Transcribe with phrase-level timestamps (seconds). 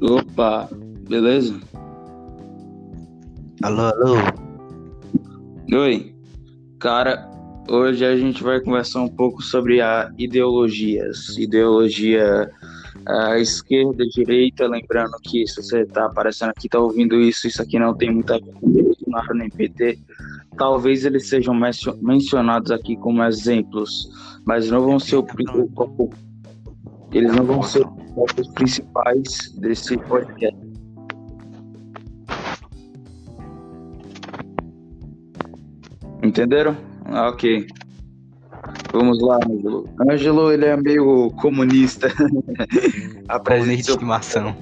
[0.00, 0.70] Opa,
[1.06, 1.60] beleza?
[3.62, 4.14] Alô, alô.
[5.70, 6.14] Oi.
[6.78, 7.30] Cara,
[7.68, 11.36] hoje a gente vai conversar um pouco sobre a ideologias.
[11.36, 12.50] Ideologia
[13.06, 17.78] à esquerda, direita, lembrando que se você tá aparecendo aqui, tá ouvindo isso, isso aqui
[17.78, 19.98] não tem muita ver com Bolsonaro nem PT.
[20.56, 21.54] Talvez eles sejam
[22.00, 24.08] mencionados aqui como exemplos,
[24.44, 25.26] mas não vão ser o,
[25.76, 26.10] o
[27.12, 30.58] eles não vão ser os principais desse podcast.
[36.22, 36.76] Entenderam?
[37.04, 37.66] Ah, ok.
[38.92, 39.88] Vamos lá, Ângelo.
[40.10, 42.08] Ângelo, ele é meio comunista.
[43.44, 44.56] comunista de estimação.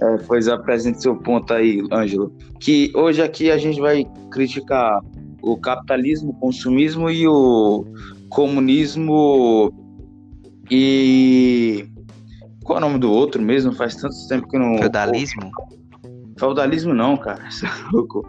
[0.00, 2.32] É, pois apresente seu ponto aí, Ângelo.
[2.60, 5.00] Que hoje aqui a gente vai criticar
[5.42, 7.84] o capitalismo, o consumismo e o
[8.34, 9.72] comunismo
[10.70, 11.88] e.
[12.64, 13.72] Qual é o nome do outro mesmo?
[13.72, 14.76] Faz tanto tempo que não.
[14.78, 15.50] Feudalismo?
[16.38, 17.40] Feudalismo não, cara.
[17.50, 18.28] Você é louco.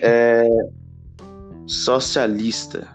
[0.00, 0.48] É.
[1.66, 2.88] Socialista.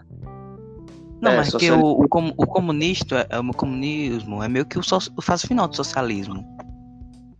[1.20, 4.82] Não, é, mas que o, o, o, comunista, é, o comunismo é meio que o,
[4.82, 6.44] so, o fase final do socialismo.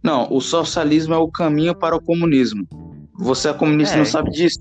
[0.02, 2.66] Não, o socialismo é o caminho para o comunismo.
[3.18, 4.06] Você é comunista e não é.
[4.06, 4.58] sabe disso?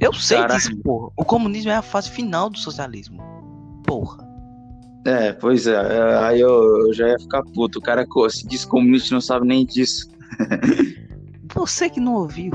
[0.00, 0.56] Eu sei Caraca.
[0.56, 1.10] disso, porra.
[1.16, 3.31] O comunismo é a fase final do socialismo.
[3.92, 4.26] Porra.
[5.04, 5.74] É, pois é.
[5.74, 7.78] é aí eu, eu já ia ficar puto.
[7.78, 10.08] O cara se diz comunista não sabe nem disso.
[11.54, 12.52] Você que não ouviu.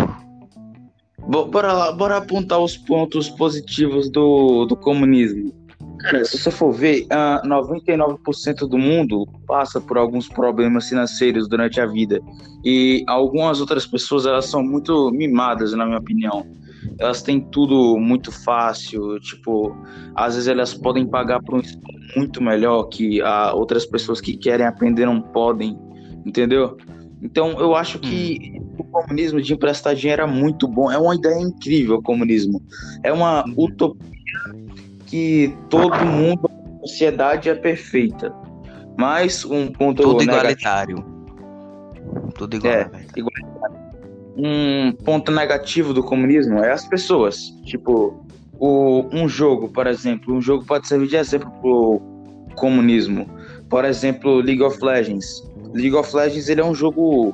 [1.20, 5.54] Bora lá, bora apontar os pontos positivos do, do comunismo.
[6.00, 11.82] Cara, se você for ver, uh, 99% do mundo passa por alguns problemas financeiros durante
[11.82, 12.22] a vida.
[12.64, 16.46] E algumas outras pessoas, elas são muito mimadas, na minha opinião.
[17.00, 19.76] Elas têm tudo muito fácil, tipo,
[20.16, 21.62] às vezes elas podem pagar por um
[22.16, 25.78] muito melhor que uh, outras pessoas que querem aprender não podem,
[26.26, 26.78] entendeu?
[27.22, 28.76] Então, eu acho que hum.
[28.80, 30.92] o comunismo de emprestar dinheiro é muito bom.
[30.92, 32.62] É uma ideia incrível o comunismo.
[33.04, 33.54] É uma uhum.
[33.58, 34.18] utopia
[35.08, 38.34] que todo mundo, a sociedade é perfeita.
[38.98, 41.04] Mas um ponto Tudo igualitário.
[42.36, 43.47] Tudo igual, é, igualitário.
[44.38, 47.56] Um ponto negativo do comunismo é as pessoas.
[47.66, 48.24] Tipo,
[48.60, 52.02] o, um jogo, por exemplo, um jogo pode servir de exemplo pro
[52.56, 53.28] comunismo.
[53.70, 55.44] Por exemplo, League of Legends.
[55.74, 57.34] League of Legends ele é um jogo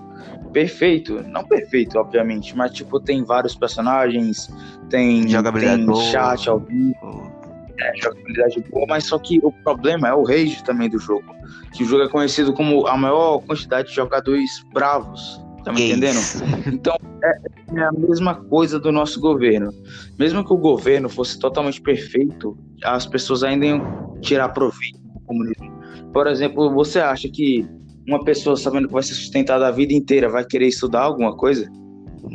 [0.51, 4.49] perfeito, não perfeito, obviamente, mas tipo tem vários personagens,
[4.89, 7.31] tem, jogabilidade tem chat ao vivo,
[7.79, 11.33] é, jogabilidade boa, mas só que o problema é o rage também do jogo.
[11.73, 15.41] Que o jogo é conhecido como a maior quantidade de jogadores bravos.
[15.63, 16.19] Tá me entendendo?
[16.67, 19.71] Então, é, é, a mesma coisa do nosso governo.
[20.19, 25.71] Mesmo que o governo fosse totalmente perfeito, as pessoas ainda iam tirar proveito do comunismo.
[26.11, 27.65] Por exemplo, você acha que
[28.07, 31.69] uma pessoa sabendo que vai ser sustentada a vida inteira vai querer estudar alguma coisa?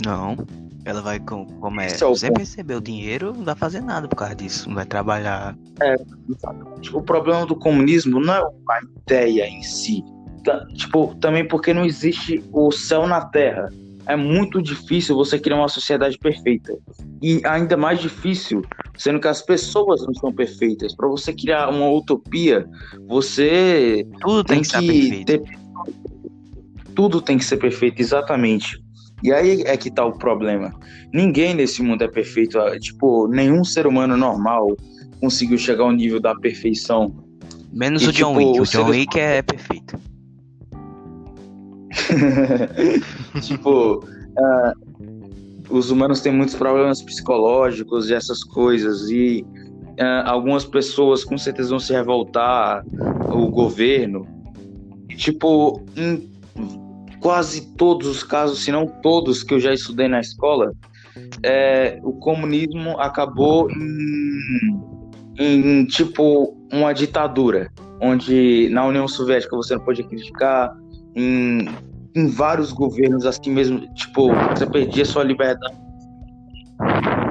[0.04, 0.36] Não.
[0.84, 4.16] Ela vai, com, como é, é você receber o dinheiro, não vai fazer nada por
[4.16, 5.54] causa disso, não vai trabalhar.
[5.82, 5.96] É,
[6.94, 10.02] o problema do comunismo não é a ideia em si.
[10.74, 13.68] Tipo, também porque não existe o céu na terra.
[14.06, 16.74] É muito difícil você criar uma sociedade perfeita.
[17.22, 18.62] E ainda mais difícil,
[18.96, 20.94] sendo que as pessoas não são perfeitas.
[20.94, 22.66] Para você criar uma utopia,
[23.06, 25.42] você tudo tem, tem que, que ter
[26.98, 28.82] tudo tem que ser perfeito, exatamente.
[29.22, 30.74] E aí é que tá o problema.
[31.12, 32.58] Ninguém nesse mundo é perfeito.
[32.58, 34.76] Ah, tipo, nenhum ser humano normal
[35.20, 37.14] conseguiu chegar ao nível da perfeição.
[37.72, 38.60] Menos e, o John tipo, Wick.
[38.60, 39.77] O John Wick é perfeito.
[43.42, 49.10] tipo, uh, os humanos têm muitos problemas psicológicos e essas coisas.
[49.10, 49.44] E
[50.00, 52.84] uh, algumas pessoas com certeza vão se revoltar
[53.30, 54.26] o governo.
[55.08, 56.30] E, tipo, em
[57.20, 60.72] quase todos os casos, se não todos que eu já estudei na escola,
[61.42, 64.80] é, o comunismo acabou em,
[65.38, 67.70] em, tipo uma ditadura,
[68.00, 70.76] onde na União Soviética você não podia criticar,
[71.14, 71.68] em,
[72.18, 75.76] em vários governos assim mesmo, tipo, você perdia sua liberdade.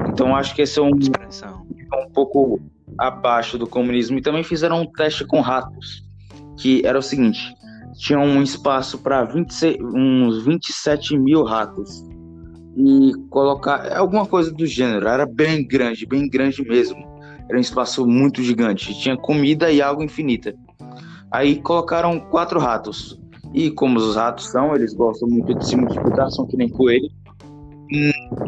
[0.08, 2.60] Então acho que esse é um, um pouco
[2.98, 4.18] abaixo do comunismo.
[4.18, 6.04] E também fizeram um teste com ratos,
[6.58, 7.54] que era o seguinte:
[7.98, 9.28] tinha um espaço para
[9.80, 12.04] uns 27 mil ratos.
[12.76, 16.96] E colocar é alguma coisa do gênero, era bem grande, bem grande mesmo.
[17.48, 20.54] Era um espaço muito gigante, tinha comida e água infinita.
[21.30, 23.18] Aí colocaram quatro ratos.
[23.54, 27.08] E como os ratos são, eles gostam muito de se multiplicar, são que nem coelho.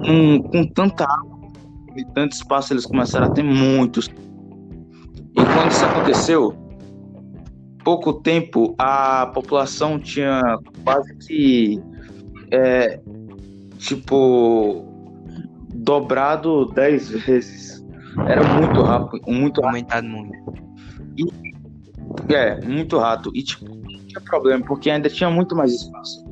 [0.07, 1.49] Um, com tanta água
[1.97, 4.07] e tanto espaço, eles começaram a ter muitos.
[4.07, 6.55] E quando isso aconteceu,
[7.85, 10.43] pouco tempo a população tinha
[10.85, 11.81] quase que
[12.51, 13.01] é,
[13.79, 14.85] tipo
[15.75, 17.85] dobrado dez vezes.
[18.27, 20.35] Era muito rápido, muito aumentado muito.
[21.17, 23.31] E, é, muito rápido.
[23.35, 23.80] E tipo,
[24.11, 26.25] tinha problema, porque ainda tinha muito mais espaço.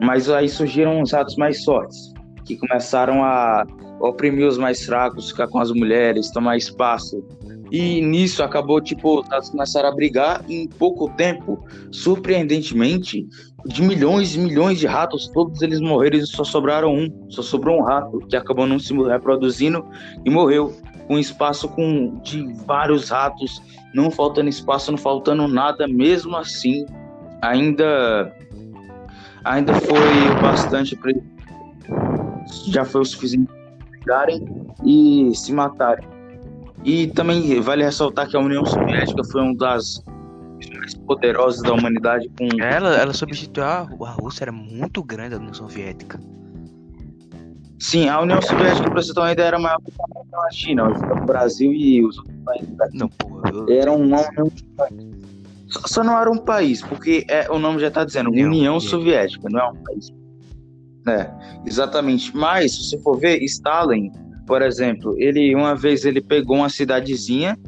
[0.00, 2.12] Mas aí surgiram uns ratos mais fortes,
[2.44, 3.64] que começaram a
[4.00, 7.24] oprimir os mais fracos, ficar com as mulheres, tomar espaço.
[7.70, 13.26] E nisso acabou, tipo, elas começaram a brigar e em pouco tempo, surpreendentemente,
[13.66, 17.26] de milhões e milhões de ratos, todos eles morreram e só sobraram um.
[17.28, 19.84] Só sobrou um rato que acabou não se reproduzindo
[20.24, 20.72] e morreu.
[21.08, 23.62] Com espaço com de vários ratos,
[23.94, 26.84] não faltando espaço, não faltando nada, mesmo assim,
[27.42, 28.32] ainda
[29.44, 31.12] ainda foi bastante para
[32.68, 33.50] já foi o suficiente
[34.04, 34.32] para
[34.84, 36.06] e se matarem.
[36.84, 40.02] E também vale ressaltar que a União Soviética foi uma das
[40.78, 45.38] mais poderosas da humanidade com ela ela substituiu a, a Rússia era muito grande a
[45.38, 46.20] União Soviética.
[47.80, 49.92] Sim a União Soviética para você ter uma ideia era maior que
[50.34, 53.68] a China o Brasil e os outros países não porra eu...
[53.68, 54.86] era uma união só,
[55.68, 59.48] só não era um país porque é, o nome já está dizendo União, União Soviética
[59.50, 60.12] não é um país
[61.08, 61.30] é
[61.66, 64.10] exatamente mas se você for ver Stalin
[64.46, 67.58] por exemplo ele uma vez ele pegou uma cidadezinha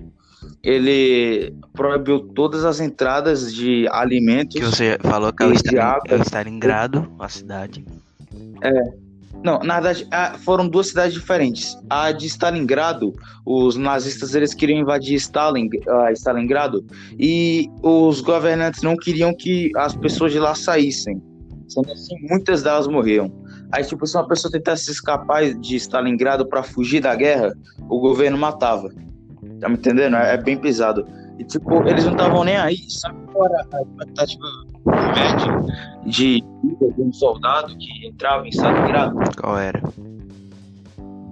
[0.63, 4.57] ele proibiu todas as entradas de alimentos.
[4.57, 7.87] Que você falou que é o, Stalin, é o Stalingrado, a cidade.
[8.63, 9.08] É.
[9.45, 10.07] Não, na verdade,
[10.45, 11.77] foram duas cidades diferentes.
[11.89, 13.15] A de Stalingrado,
[13.47, 16.85] os nazistas eles queriam invadir Stalin, uh, Stalingrado
[17.19, 21.23] e os governantes não queriam que as pessoas de lá saíssem.
[21.69, 23.31] Sendo assim, muitas delas morriam.
[23.71, 27.55] Aí, tipo, se uma pessoa tentasse escapar de Stalingrado para fugir da guerra,
[27.89, 28.91] o governo matava.
[29.61, 30.17] Tá me entendendo?
[30.17, 31.07] É, é bem pesado.
[31.39, 32.79] E, tipo, eles não estavam nem aí.
[32.91, 34.45] Sabe qual era a expectativa
[35.15, 35.61] média
[36.05, 36.43] de
[36.99, 39.17] um soldado que entrava em Stalingrado?
[39.41, 39.83] Qual era?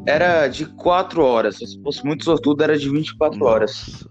[0.07, 1.57] Era de 4 horas.
[1.57, 3.51] Se fosse muito sortudo, era de 24 Nossa.
[3.51, 4.09] horas.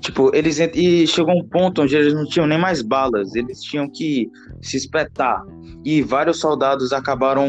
[0.00, 3.88] Tipo, eles e chegou um ponto onde eles não tinham nem mais balas, eles tinham
[3.88, 5.42] que se espetar.
[5.82, 7.48] E vários soldados acabaram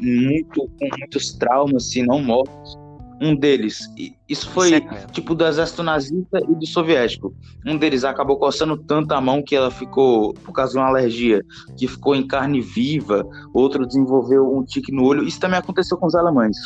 [0.00, 2.78] muito com muitos traumas, se não mortos,
[3.20, 3.88] um deles,
[4.28, 4.80] isso foi é
[5.12, 7.34] tipo do exército nazista e do soviético.
[7.66, 11.42] Um deles acabou coçando tanto a mão que ela ficou, por causa de uma alergia,
[11.78, 13.26] que ficou em carne viva.
[13.54, 15.24] Outro desenvolveu um tique no olho.
[15.24, 16.56] Isso também aconteceu com os alemães.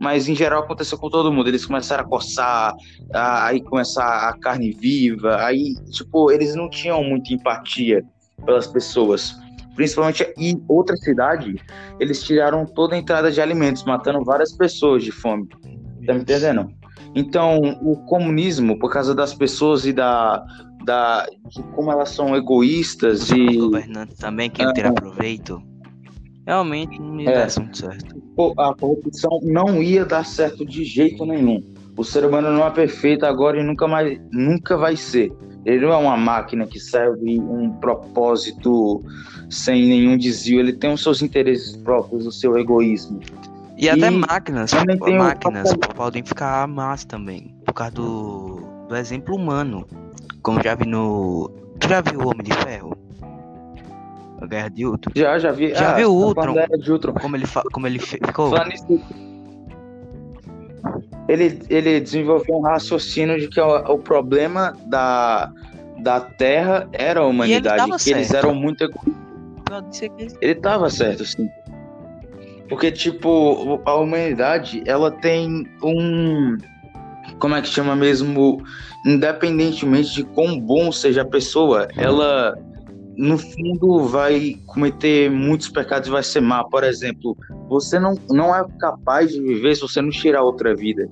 [0.00, 1.48] Mas em geral aconteceu com todo mundo.
[1.48, 2.74] Eles começaram a coçar,
[3.14, 5.36] aí começar a carne viva.
[5.44, 8.02] Aí, tipo, eles não tinham muita empatia
[8.44, 9.40] pelas pessoas
[9.74, 11.54] principalmente em outra cidade,
[11.98, 15.48] eles tiraram toda a entrada de alimentos, matando várias pessoas de fome.
[16.06, 16.70] Tá me entendendo?
[17.14, 20.44] Então, o comunismo, por causa das pessoas e da,
[20.84, 25.62] da de como elas são egoístas e governantes também que é, ter proveito,
[26.46, 28.22] realmente não ia é, dar muito certo.
[28.58, 31.62] A corrupção não ia dar certo de jeito nenhum.
[31.96, 35.30] O ser humano não é perfeito agora e nunca mais nunca vai ser.
[35.64, 39.00] Ele não é uma máquina que serve um propósito
[39.48, 40.58] sem nenhum desvio.
[40.58, 43.20] Ele tem os seus interesses próprios, o seu egoísmo.
[43.82, 44.70] E, e até máquinas,
[45.18, 49.84] máquinas podem ficar más também, por causa do, do exemplo humano.
[50.40, 51.50] Como já vi no.
[51.80, 52.96] Tu já viu o Homem de Ferro?
[54.40, 55.12] A Guerra de Ultron?
[55.16, 55.74] Já, já vi.
[55.74, 56.54] Já ah, viu o Ultron?
[56.78, 57.14] De Ultron?
[57.14, 58.52] Como ele, como ele ficou?
[61.28, 65.50] Ele, ele desenvolveu um raciocínio de que o, o problema da,
[65.98, 68.16] da Terra era a humanidade, que certo.
[68.16, 70.08] eles eram muito egoístas.
[70.40, 71.48] Ele estava certo, sim.
[72.72, 76.56] Porque, tipo, a humanidade, ela tem um.
[77.38, 78.64] Como é que chama mesmo?
[79.04, 82.56] Independentemente de quão bom seja a pessoa, ela,
[83.14, 86.64] no fundo, vai cometer muitos pecados e vai ser má.
[86.64, 87.36] Por exemplo,
[87.68, 91.06] você não, não é capaz de viver se você não tirar outra vida.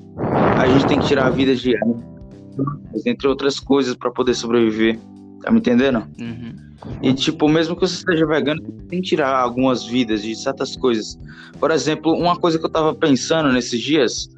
[0.57, 1.75] A gente tem que tirar a vida de
[3.05, 4.99] entre outras coisas, para poder sobreviver.
[5.43, 6.07] Tá me entendendo?
[6.21, 6.55] Uhum.
[7.03, 11.19] E, tipo, mesmo que você esteja vegano, tem que tirar algumas vidas de certas coisas.
[11.59, 14.29] Por exemplo, uma coisa que eu tava pensando nesses dias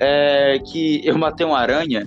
[0.00, 2.06] é que eu matei uma aranha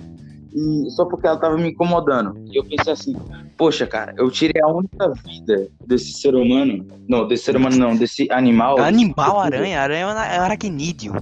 [0.54, 2.34] e só porque ela tava me incomodando.
[2.50, 3.16] E eu pensei assim,
[3.56, 6.86] poxa, cara, eu tirei a única vida desse ser humano.
[7.08, 8.78] Não, desse ser humano não, desse animal.
[8.78, 9.80] Animal, aranha?
[9.80, 11.14] Aranha é aracnídeo.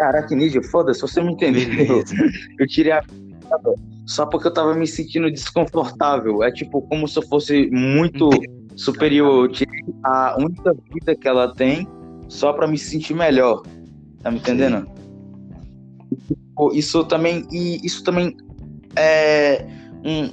[0.00, 2.04] Aracnídeo, foda-se, você me entendeu.
[2.58, 3.02] Eu tirei a
[4.06, 6.42] só porque eu tava me sentindo desconfortável.
[6.42, 8.28] É tipo como se eu fosse muito
[8.76, 9.50] superior.
[10.04, 11.86] a única vida que ela tem
[12.28, 13.62] só para me sentir melhor.
[14.22, 14.86] Tá me entendendo?
[16.28, 16.36] Sim.
[16.72, 18.36] Isso também e isso também
[18.96, 19.66] é
[20.04, 20.30] um,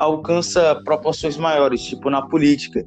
[0.00, 2.84] alcança proporções maiores, tipo na política,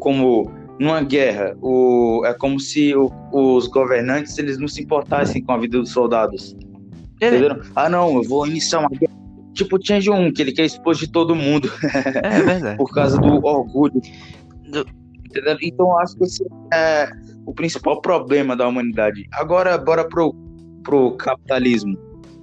[0.00, 5.52] como numa guerra, o, é como se o, os governantes eles não se importassem com
[5.52, 6.56] a vida dos soldados.
[7.16, 7.60] Entenderam?
[7.74, 9.16] Ah, não, eu vou iniciar uma guerra.
[9.54, 11.70] Tipo, tinha de um que ele quer expor de todo mundo.
[12.22, 12.76] É verdade.
[12.78, 14.00] Por causa do orgulho.
[14.70, 14.86] Do...
[15.62, 17.10] Então, eu acho que esse é
[17.46, 19.26] o principal problema da humanidade.
[19.32, 20.34] Agora, bora pro,
[20.82, 21.96] pro capitalismo.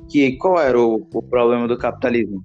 [0.09, 2.41] Que, qual era o, o problema do capitalismo?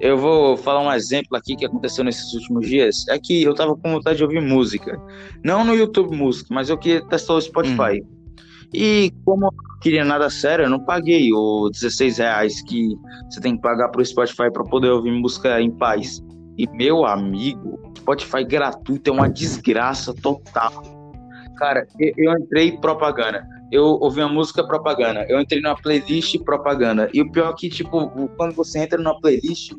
[0.00, 3.06] Eu vou falar um exemplo aqui que aconteceu nesses últimos dias.
[3.08, 5.00] É que eu tava com vontade de ouvir música.
[5.44, 8.02] Não no YouTube Música, mas eu queria testar o Spotify.
[8.02, 8.17] Hum.
[8.72, 12.96] E como eu não queria nada sério, eu não paguei os 16 reais que
[13.28, 16.22] você tem que pagar pro Spotify para poder ouvir música em paz.
[16.56, 20.82] E meu amigo, Spotify gratuito é uma desgraça total.
[21.56, 23.46] Cara, eu entrei propaganda.
[23.70, 25.26] Eu ouvi uma música propaganda.
[25.28, 27.08] Eu entrei numa playlist propaganda.
[27.12, 29.72] E o pior é que, tipo, quando você entra numa playlist,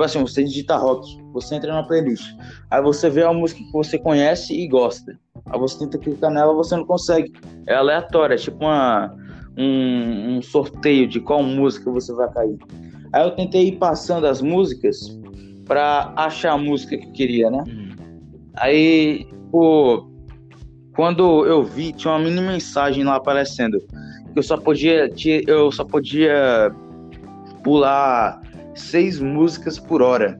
[0.00, 2.34] tipo assim, você digita rock, você entra numa playlist.
[2.70, 5.18] Aí você vê a música que você conhece e gosta.
[5.46, 7.32] Aí você tenta clicar nela, você não consegue.
[7.66, 9.14] É aleatório, é tipo uma,
[9.56, 12.56] um, um sorteio de qual música você vai cair.
[13.12, 15.18] Aí eu tentei ir passando as músicas
[15.66, 17.64] para achar a música que eu queria, né?
[17.66, 17.90] Uhum.
[18.56, 20.08] Aí, pô,
[20.94, 23.78] quando eu vi, tinha uma mini mensagem lá aparecendo
[24.32, 25.10] que eu só podia,
[25.46, 26.72] eu só podia
[27.62, 28.40] pular
[28.74, 30.38] seis músicas por hora.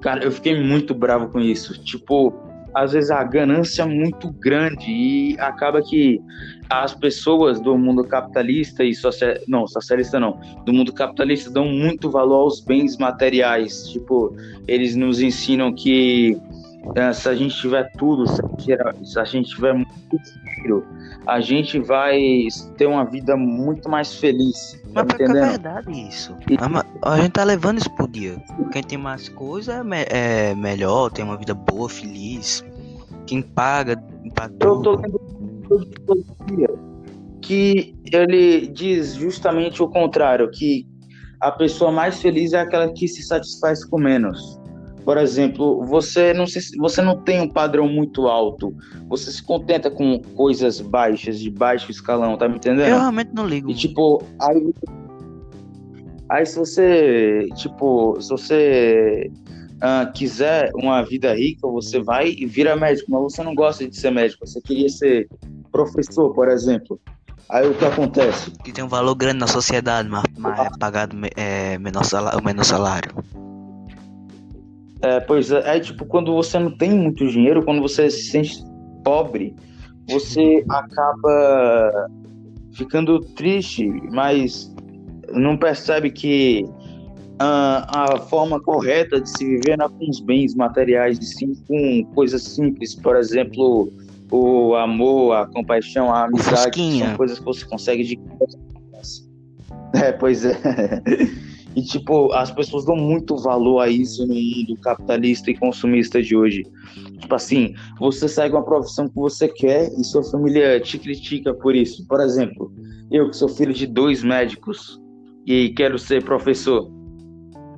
[0.00, 1.82] Cara, eu fiquei muito bravo com isso.
[1.82, 2.32] Tipo,
[2.74, 6.20] às vezes a ganância é muito grande e acaba que
[6.68, 12.10] as pessoas do mundo capitalista e social, não, socialista não, do mundo capitalista dão muito
[12.10, 13.88] valor aos bens materiais.
[13.88, 14.36] Tipo,
[14.66, 16.36] eles nos ensinam que
[16.96, 20.84] é, se a gente tiver tudo, se a gente tiver muito dinheiro,
[21.26, 24.82] a gente vai ter uma vida muito mais feliz.
[24.94, 26.36] Tá Mas é verdade isso.
[26.48, 26.56] E...
[27.02, 28.36] A gente tá levando isso por dia.
[28.72, 32.64] Quem tem mais coisa é, é melhor, tem uma vida boa, feliz.
[33.26, 33.96] Quem paga,
[34.34, 35.20] paga Eu tô lendo
[37.42, 40.86] que ele diz justamente o contrário, que
[41.40, 44.58] a pessoa mais feliz é aquela que se satisfaz com menos.
[45.04, 48.74] Por exemplo, você não, se, você não tem um padrão muito alto.
[49.08, 52.88] Você se contenta com coisas baixas, de baixo escalão, tá me entendendo?
[52.88, 53.70] Eu realmente não ligo.
[53.70, 54.74] E tipo, aí.
[56.30, 57.46] Aí se você.
[57.54, 59.30] Tipo, se você
[59.74, 63.94] uh, quiser uma vida rica, você vai e vira médico, mas você não gosta de
[63.94, 65.28] ser médico, você queria ser
[65.70, 66.98] professor, por exemplo.
[67.50, 68.50] Aí o que acontece?
[68.64, 72.42] Que tem um valor grande na sociedade, mas, mas é pagado é, menor salário, o
[72.42, 73.14] menor salário.
[75.04, 78.64] É, pois é, é, tipo, quando você não tem muito dinheiro, quando você se sente
[79.04, 79.54] pobre,
[80.08, 82.08] você acaba
[82.72, 84.74] ficando triste, mas
[85.30, 86.64] não percebe que
[87.38, 91.54] a, a forma correta de se viver não é com os bens materiais, e sim
[91.68, 93.92] com coisas simples, por exemplo,
[94.30, 98.18] o amor, a compaixão, a amizade, são coisas que você consegue de.
[99.94, 100.56] É, pois é.
[101.76, 106.36] E, tipo, as pessoas dão muito valor a isso no mundo capitalista e consumista de
[106.36, 106.62] hoje.
[107.18, 111.74] Tipo assim, você segue uma profissão que você quer e sua família te critica por
[111.74, 112.06] isso.
[112.06, 112.72] Por exemplo,
[113.10, 115.00] eu que sou filho de dois médicos
[115.46, 116.88] e quero ser professor.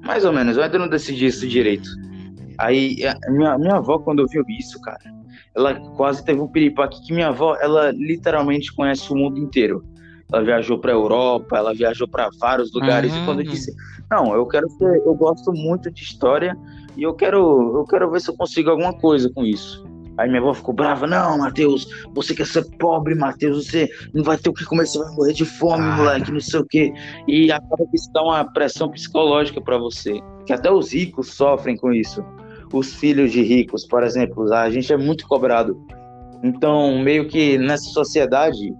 [0.04, 1.88] Mais ou menos, eu ainda não decidi isso direito.
[2.58, 2.96] Aí,
[3.30, 5.00] minha, minha avó, quando ouviu isso, cara,
[5.54, 9.82] ela quase teve um piripaque que minha avó, ela literalmente conhece o mundo inteiro
[10.32, 13.22] ela viajou para Europa, ela viajou para vários lugares uhum.
[13.22, 13.52] e quando eu uhum.
[13.52, 13.74] disse,
[14.10, 16.56] não, eu quero ser, eu gosto muito de história
[16.96, 19.84] e eu quero, eu quero ver se eu consigo alguma coisa com isso.
[20.18, 24.38] Aí minha avó ficou brava, não, Matheus, você quer ser pobre, Matheus, você não vai
[24.38, 25.96] ter o que comer, você vai morrer de fome, ah.
[25.96, 26.92] moleque, não sei o quê.
[27.28, 31.76] E acaba que isso dá uma pressão psicológica para você, que até os ricos sofrem
[31.76, 32.24] com isso.
[32.72, 35.78] Os filhos de ricos, por exemplo, a gente é muito cobrado.
[36.42, 38.72] Então, meio que nessa sociedade,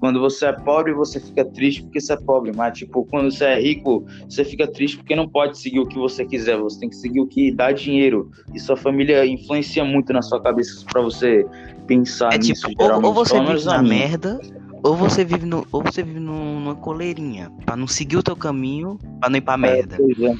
[0.00, 2.52] quando você é pobre, você fica triste porque você é pobre.
[2.54, 5.98] Mas, tipo, quando você é rico, você fica triste porque não pode seguir o que
[5.98, 6.56] você quiser.
[6.58, 8.30] Você tem que seguir o que dá dinheiro.
[8.54, 11.46] E sua família influencia muito na sua cabeça para você
[11.86, 12.68] pensar é, nisso.
[12.68, 14.40] Tipo, ou, ou, você vive na merda,
[14.82, 17.50] ou você vive, no, ou você vive numa coleirinha.
[17.64, 19.96] Pra não seguir o teu caminho, pra não ir pra é, merda.
[19.96, 20.36] Pois é.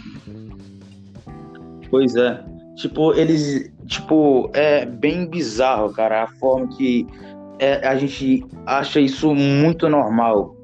[1.91, 2.45] Pois é.
[2.77, 3.73] Tipo, eles.
[3.87, 7.07] Tipo, é bem bizarro, cara, a forma que
[7.59, 10.57] é, a gente acha isso muito normal.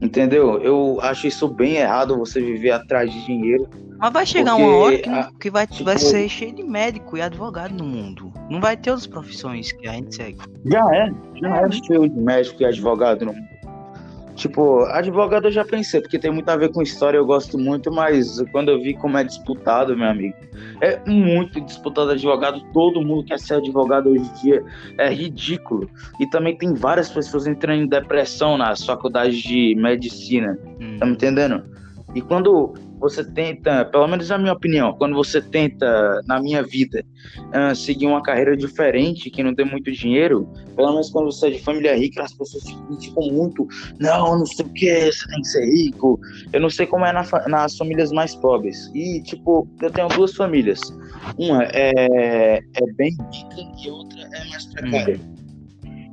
[0.00, 0.58] Entendeu?
[0.62, 3.68] Eu acho isso bem errado você viver atrás de dinheiro.
[3.98, 7.18] Mas vai chegar uma hora que, a, que vai, tipo, vai ser cheio de médico
[7.18, 8.32] e advogado no mundo.
[8.48, 10.38] Não vai ter outras profissões que a gente segue.
[10.64, 13.59] Já é, já é, é cheio de médico e advogado no mundo.
[14.40, 17.92] Tipo, advogado eu já pensei, porque tem muito a ver com história, eu gosto muito,
[17.92, 20.34] mas quando eu vi como é disputado, meu amigo,
[20.80, 24.64] é muito disputado advogado, todo mundo quer ser advogado hoje em dia,
[24.96, 25.90] é ridículo.
[26.18, 30.96] E também tem várias pessoas entrando em depressão nas faculdades de medicina, hum.
[30.98, 31.62] tá me entendendo?
[32.14, 37.02] E quando você tenta, pelo menos na minha opinião, quando você tenta, na minha vida,
[37.48, 41.50] uh, seguir uma carreira diferente, que não tem muito dinheiro, pelo menos quando você é
[41.50, 42.62] de família rica, as pessoas
[43.02, 43.66] ficam muito,
[43.98, 46.20] não, não sei o que, você tem que ser rico.
[46.52, 48.90] Eu não sei como é na, nas famílias mais pobres.
[48.94, 50.80] E, tipo, eu tenho duas famílias.
[51.38, 55.18] Uma é, é bem rica e outra é mais precária.
[55.18, 55.40] Hum.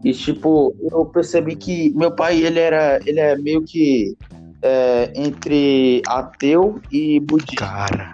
[0.03, 4.15] E, tipo, eu percebi que meu pai, ele era, ele é meio que
[4.62, 7.66] é, entre ateu e budista.
[7.66, 8.14] Cara.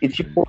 [0.00, 0.46] E tipo.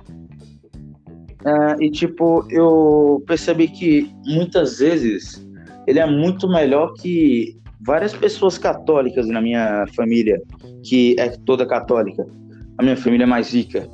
[1.44, 5.46] É, e tipo, eu percebi que muitas vezes
[5.86, 10.42] ele é muito melhor que várias pessoas católicas na minha família,
[10.82, 12.26] que é toda católica.
[12.78, 13.88] A minha família é mais rica.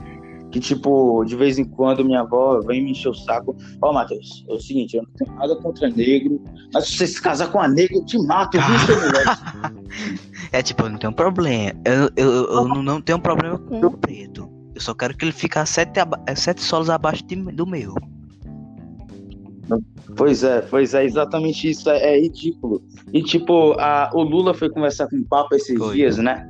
[0.53, 3.57] Que, tipo, de vez em quando minha avó vem me encher o saco.
[3.81, 6.41] Ó, oh, Matheus, é o seguinte, eu não tenho nada contra negro,
[6.75, 10.23] mas se você se casar com a negra, eu te mato, viu, seu moleque?
[10.53, 11.73] É tipo, eu não tenho problema.
[11.87, 14.47] Eu, eu, eu não, não tenho problema com o preto.
[14.75, 17.95] Eu só quero que ele fique sete, é, sete solos abaixo de, do meu.
[20.17, 21.89] Pois é, pois é, exatamente isso.
[21.89, 22.83] É, é ridículo.
[23.13, 25.97] E tipo, a, o Lula foi conversar com o Papa esses foi.
[25.97, 26.47] dias, né?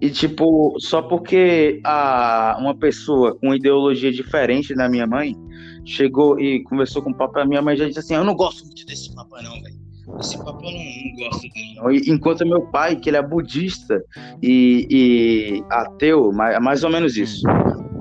[0.00, 5.36] E tipo, só porque a, uma pessoa com ideologia diferente da minha mãe
[5.84, 8.64] chegou e conversou com o Papa, a minha mãe já disse assim: Eu não gosto
[8.64, 9.84] muito desse Papa, não, velho.
[10.20, 11.90] Esse papo eu não, não gosto dele, não.
[11.90, 14.04] enquanto meu pai, que ele é budista
[14.42, 17.42] e, e ateu, mais, mais ou menos isso.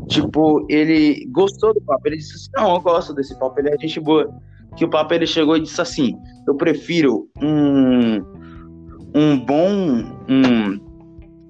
[0.07, 2.07] Tipo, ele gostou do papo.
[2.07, 4.29] Ele disse assim: Não, eu gosto desse papo, ele é gente boa.
[4.75, 6.13] Que o papo ele chegou e disse assim:
[6.47, 8.17] Eu prefiro um,
[9.15, 10.03] um bom.
[10.27, 10.82] Um,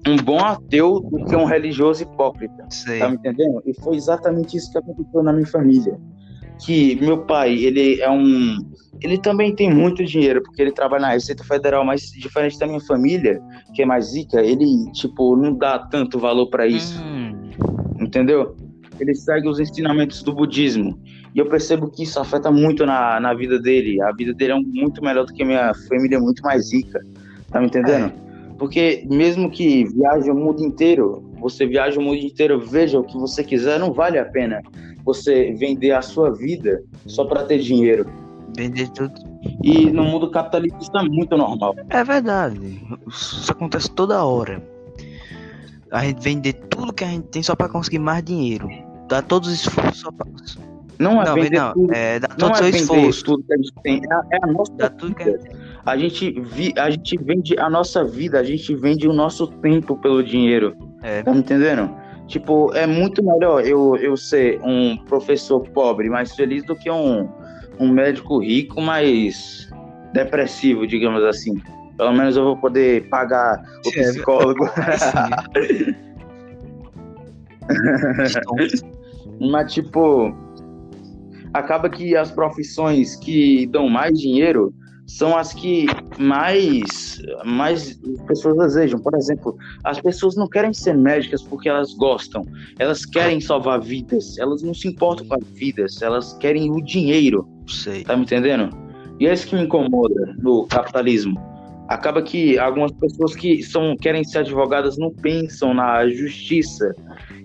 [0.06, 2.66] um bom ateu do que um religioso hipócrita.
[2.70, 2.98] Sei.
[2.98, 3.62] Tá me entendendo?
[3.66, 5.98] E foi exatamente isso que aconteceu na minha família.
[6.64, 8.58] Que meu pai, ele é um
[9.02, 12.80] ele também tem muito dinheiro, porque ele trabalha na Receita Federal, mas diferente da minha
[12.80, 13.40] família,
[13.74, 17.02] que é mais rica, ele, tipo, não dá tanto valor para isso.
[17.02, 17.50] Hum.
[18.00, 18.56] Entendeu?
[18.98, 20.98] Ele segue os ensinamentos do budismo.
[21.34, 24.00] E eu percebo que isso afeta muito na, na vida dele.
[24.00, 27.00] A vida dele é muito melhor do que a minha família, muito mais rica.
[27.50, 28.06] Tá me entendendo?
[28.06, 28.23] É.
[28.58, 33.16] Porque mesmo que viaje o mundo inteiro, você viaja o mundo inteiro, veja o que
[33.16, 34.62] você quiser, não vale a pena
[35.04, 38.10] você vender a sua vida só para ter dinheiro.
[38.56, 39.12] Vender tudo.
[39.62, 41.74] E no mundo capitalista isso é muito normal.
[41.90, 42.82] É verdade.
[43.06, 44.62] Isso acontece toda hora.
[45.90, 48.68] A gente vender tudo que a gente tem só para conseguir mais dinheiro.
[49.08, 50.26] Dá todos os esforços só pra...
[50.98, 51.92] Não é não, vender não, tudo.
[51.92, 53.24] É, dá todo o é seu esforço.
[53.24, 53.96] Tudo que a gente tem.
[53.98, 55.50] É, é a nossa dá tudo que a gente
[55.86, 59.96] A gente, vi, a gente vende a nossa vida, a gente vende o nosso tempo
[59.96, 60.74] pelo dinheiro.
[61.02, 61.22] É.
[61.22, 61.94] Tá me entendendo?
[62.26, 67.28] Tipo, é muito melhor eu, eu ser um professor pobre, mais feliz do que um,
[67.78, 69.68] um médico rico, mas
[70.14, 71.60] depressivo, digamos assim.
[71.98, 74.64] Pelo menos eu vou poder pagar o é, psicólogo.
[79.38, 80.34] mas, tipo,
[81.52, 84.74] acaba que as profissões que dão mais dinheiro
[85.06, 85.86] são as que
[86.18, 88.98] mais, mais pessoas desejam.
[89.00, 92.44] Por exemplo, as pessoas não querem ser médicas porque elas gostam,
[92.78, 97.48] elas querem salvar vidas, elas não se importam com as vidas, elas querem o dinheiro.
[97.66, 98.04] Sei.
[98.04, 98.70] Tá me entendendo?
[99.20, 101.40] E é isso que me incomoda no capitalismo.
[101.88, 106.94] Acaba que algumas pessoas que são querem ser advogadas não pensam na justiça,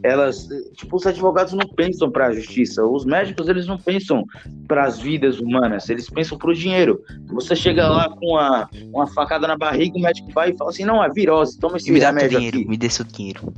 [0.04, 4.24] elas, tipo, os advogados não pensam para a justiça, os médicos eles não pensam
[4.68, 7.02] para as vidas humanas, eles pensam para o dinheiro.
[7.28, 10.86] Você chega lá com uma, uma facada na barriga, o médico vai e fala assim:
[10.86, 12.68] não, é virose, toma esse me dá dinheiro, aqui.
[12.68, 13.54] Me dê seu dinheiro.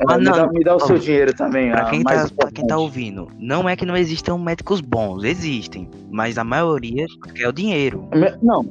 [0.00, 1.72] É, me, dá, me, dá, o seu dinheiro também.
[1.72, 5.90] Pra quem, tá, pra quem tá ouvindo, não é que não existam médicos bons, existem,
[6.10, 8.08] mas a maioria quer o dinheiro.
[8.40, 8.64] Não,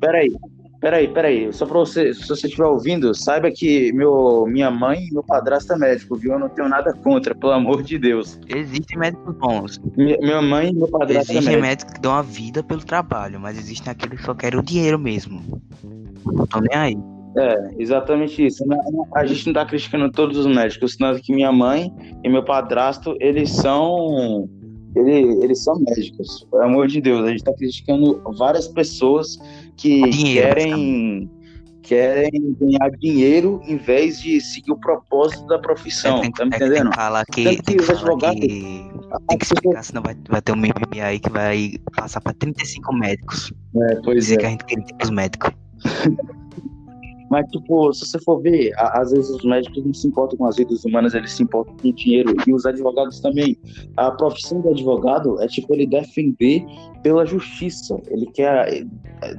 [0.00, 0.30] peraí.
[0.84, 5.14] Peraí, peraí, só pra você, se você estiver ouvindo, saiba que meu, minha mãe e
[5.14, 6.34] meu padrasto é médico, viu?
[6.34, 8.38] Eu não tenho nada contra, pelo amor de Deus.
[8.46, 9.80] Existem médicos bons.
[9.96, 11.62] Minha, minha mãe e meu padrasto Existem é médico.
[11.62, 14.98] médicos que dão a vida pelo trabalho, mas existem aqueles que só querem o dinheiro
[14.98, 15.40] mesmo.
[16.22, 16.98] Não tô nem aí.
[17.38, 18.62] É, exatamente isso.
[19.14, 21.90] A gente não tá criticando todos os médicos, senão que minha mãe
[22.22, 24.46] e meu padrasto, eles são
[24.94, 27.24] ele, eles são médicos, pelo amor de Deus.
[27.24, 29.38] A gente está criticando várias pessoas
[29.76, 31.30] que dinheiro, querem,
[31.82, 36.20] querem ganhar dinheiro em vez de seguir o propósito da profissão.
[36.20, 36.82] Tem, tá me entendendo?
[36.82, 38.48] Tem que falar que, tem que, que, advogados, que,
[39.28, 42.94] tem que explicar, senão vai, vai ter um meme aí que vai passar para 35
[42.94, 43.52] médicos.
[43.76, 44.38] É, pois Dizer é.
[44.38, 45.50] que a gente critica os médicos.
[47.30, 50.56] Mas, tipo, se você for ver, às vezes os médicos não se importam com as
[50.56, 52.34] vidas humanas, eles se importam com o dinheiro.
[52.46, 53.56] E os advogados também.
[53.96, 56.64] A profissão do advogado é, tipo, ele defender
[57.02, 57.98] pela justiça.
[58.08, 58.84] Ele quer.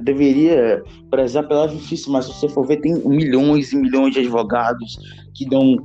[0.00, 4.98] Deveria prezar pela justiça, mas se você for ver, tem milhões e milhões de advogados
[5.34, 5.76] que dão.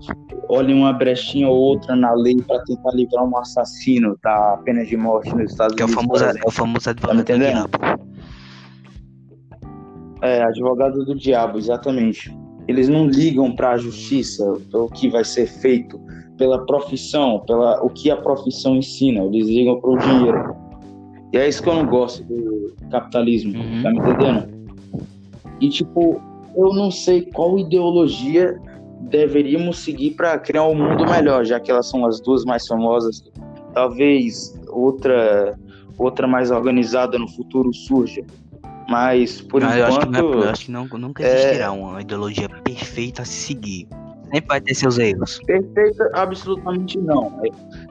[0.49, 4.97] Olhem uma brechinha ou outra na lei para tentar livrar um assassino da pena de
[4.97, 6.01] morte nos Estados que Unidos.
[6.01, 8.10] É o famoso, é o famoso advogado tá do diabo.
[10.21, 12.35] É, advogado do diabo, exatamente.
[12.67, 15.99] Eles não ligam para a justiça, pelo que vai ser feito,
[16.37, 19.23] pela profissão, pela o que a profissão ensina.
[19.23, 20.55] Eles ligam para o dinheiro.
[21.33, 23.81] E é isso que eu não gosto do capitalismo, uhum.
[23.81, 24.61] tá me entendendo?
[25.59, 26.21] E tipo,
[26.55, 28.59] eu não sei qual ideologia
[29.09, 33.23] deveríamos seguir para criar um mundo melhor, já que elas são as duas mais famosas.
[33.73, 35.57] Talvez outra
[35.97, 38.23] outra mais organizada no futuro surja.
[38.91, 39.79] Mas por não, enquanto.
[39.79, 41.69] Eu acho que, não, é, eu acho que não, nunca existirá é...
[41.69, 43.87] uma ideologia perfeita a se seguir.
[44.25, 45.39] Sempre vai ter seus erros.
[45.45, 47.41] Perfeita, absolutamente não.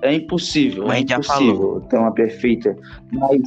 [0.02, 0.86] É, é impossível.
[0.86, 2.76] Mas é impossível ter uma perfeita.
[3.12, 3.40] Mas,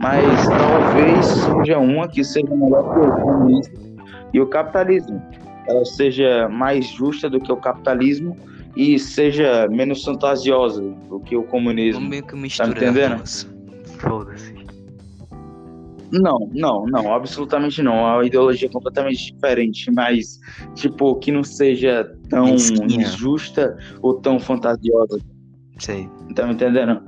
[0.00, 3.96] mas talvez seja uma que seja melhor que o comunismo
[4.32, 5.22] e o capitalismo.
[5.68, 8.36] Ela seja mais justa do que o capitalismo
[8.76, 12.08] e seja menos fantasiosa do que o comunismo.
[12.08, 13.22] Meio que tá entendendo?
[13.98, 14.57] Foda-se.
[16.10, 18.18] Não, não, não, absolutamente não.
[18.18, 20.38] A ideologia é completamente diferente, mas,
[20.74, 25.20] tipo, que não seja tão injusta ou tão fantasiosa.
[25.78, 26.08] Sei.
[26.34, 27.02] Tá me entendendo?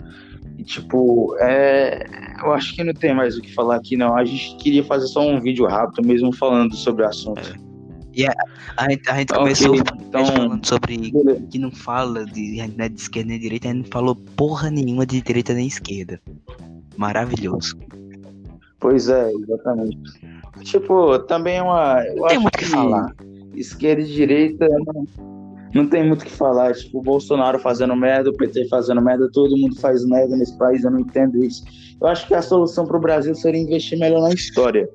[0.59, 2.05] E, tipo, é...
[2.43, 4.17] eu acho que não tem mais o que falar aqui, não.
[4.17, 7.41] A gente queria fazer só um vídeo rápido, mesmo falando sobre o assunto.
[7.41, 7.71] É.
[8.13, 8.35] E a,
[8.77, 11.47] a, gente, a gente começou então, falando sobre beleza.
[11.51, 15.07] que não fala de, né, de esquerda nem direita, a gente não falou porra nenhuma
[15.07, 16.21] de direita nem esquerda.
[16.97, 17.79] Maravilhoso.
[18.81, 19.99] Pois é, exatamente.
[20.62, 22.03] Tipo, também é uma.
[22.16, 23.14] não tem muito o que, que falar.
[23.55, 25.07] Esquerda e direita não,
[25.75, 26.75] não tem muito o que falar.
[26.75, 30.83] Tipo, o Bolsonaro fazendo merda, o PT fazendo merda, todo mundo faz merda nesse país,
[30.83, 31.62] eu não entendo isso.
[32.01, 34.88] Eu acho que a solução para o Brasil seria investir melhor na história.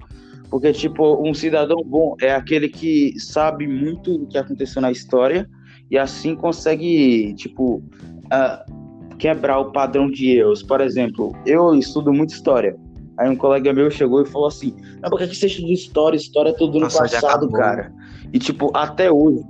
[0.49, 5.47] Porque, tipo, um cidadão bom é aquele que sabe muito do que aconteceu na história
[5.91, 7.83] e assim consegue, tipo,
[8.25, 10.63] uh, quebrar o padrão de erros.
[10.63, 12.75] Por exemplo, eu estudo muito história.
[13.17, 16.17] Aí um colega meu chegou e falou assim: Mas por que você estuda história?
[16.17, 17.91] História é tudo no passado, cara.
[18.33, 19.43] E tipo, até hoje,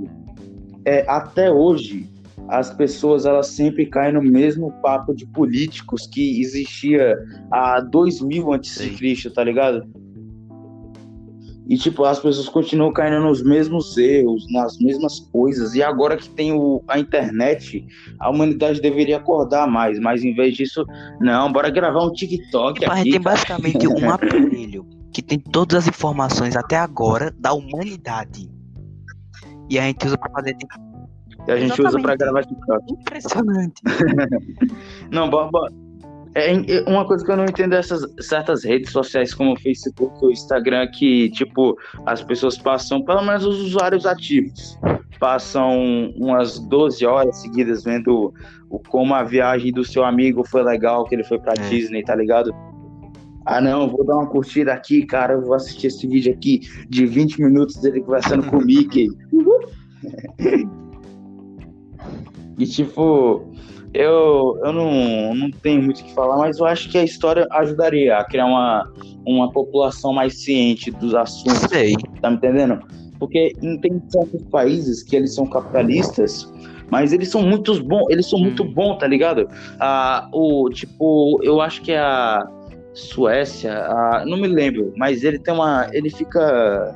[0.86, 2.08] é, até hoje,
[2.48, 7.18] as pessoas elas sempre caem no mesmo papo de políticos que existia
[7.52, 9.84] há 2000 antes de Cristo, tá ligado?
[11.68, 15.74] E, tipo, as pessoas continuam caindo nos mesmos erros, nas mesmas coisas.
[15.74, 17.86] E agora que tem o, a internet,
[18.20, 20.00] a humanidade deveria acordar mais.
[20.00, 20.86] Mas em vez disso,
[21.20, 23.12] não, bora gravar um TikTok tipo, aqui.
[23.12, 28.50] Tem basicamente um aparelho que tem todas as informações até agora da humanidade.
[29.70, 30.56] E a gente usa pra fazer.
[31.48, 31.88] E a gente Exatamente.
[31.88, 32.94] usa pra gravar TikTok.
[32.94, 33.82] Impressionante.
[35.10, 35.85] não, bora, bora
[36.36, 39.60] é, é, uma coisa que eu não entendo é essas certas redes sociais como o
[39.60, 44.78] Facebook ou o Instagram que, tipo, as pessoas passam, pelo menos os usuários ativos,
[45.18, 48.34] passam umas 12 horas seguidas vendo
[48.70, 51.70] o, como a viagem do seu amigo foi legal, que ele foi pra é.
[51.70, 52.54] Disney, tá ligado?
[53.46, 57.06] Ah, não, vou dar uma curtida aqui, cara, eu vou assistir esse vídeo aqui de
[57.06, 59.08] 20 minutos dele conversando com o Mickey.
[62.60, 63.46] e, tipo,
[63.96, 67.48] eu, eu não, não tenho muito o que falar, mas eu acho que a história
[67.52, 68.92] ajudaria a criar uma,
[69.26, 71.70] uma população mais ciente dos assuntos.
[71.70, 71.96] Sei.
[72.22, 72.80] Tá me entendendo?
[73.18, 76.52] Porque tem certos países que eles são capitalistas,
[76.92, 78.74] mas eles são muito bons, eles são muito hum.
[78.74, 79.48] bons, tá ligado?
[79.80, 82.46] Ah, o, tipo, eu acho que a
[82.94, 85.88] Suécia, a, não me lembro, mas ele tem uma.
[85.94, 86.94] Ele fica.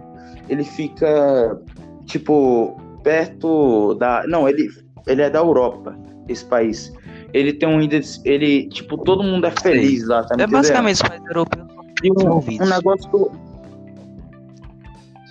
[0.49, 1.61] Ele fica,
[2.05, 4.25] tipo, perto da.
[4.27, 4.69] Não, ele,
[5.07, 5.95] ele é da Europa
[6.29, 6.93] esse país.
[7.33, 11.01] Ele tem um índice, ele, tipo, todo mundo é feliz lá, tá É basicamente os
[11.01, 11.69] países europeus
[12.03, 13.49] e um, um negócio que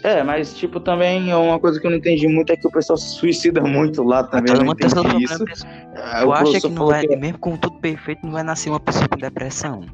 [0.04, 2.96] é, mas tipo também uma coisa que eu não entendi muito é que o pessoal
[2.96, 4.54] se suicida muito lá também.
[4.54, 5.44] Todo mundo tem isso.
[5.96, 7.16] É, eu acho que não vai, que...
[7.16, 9.84] mesmo com tudo perfeito, não vai nascer uma pessoa com depressão.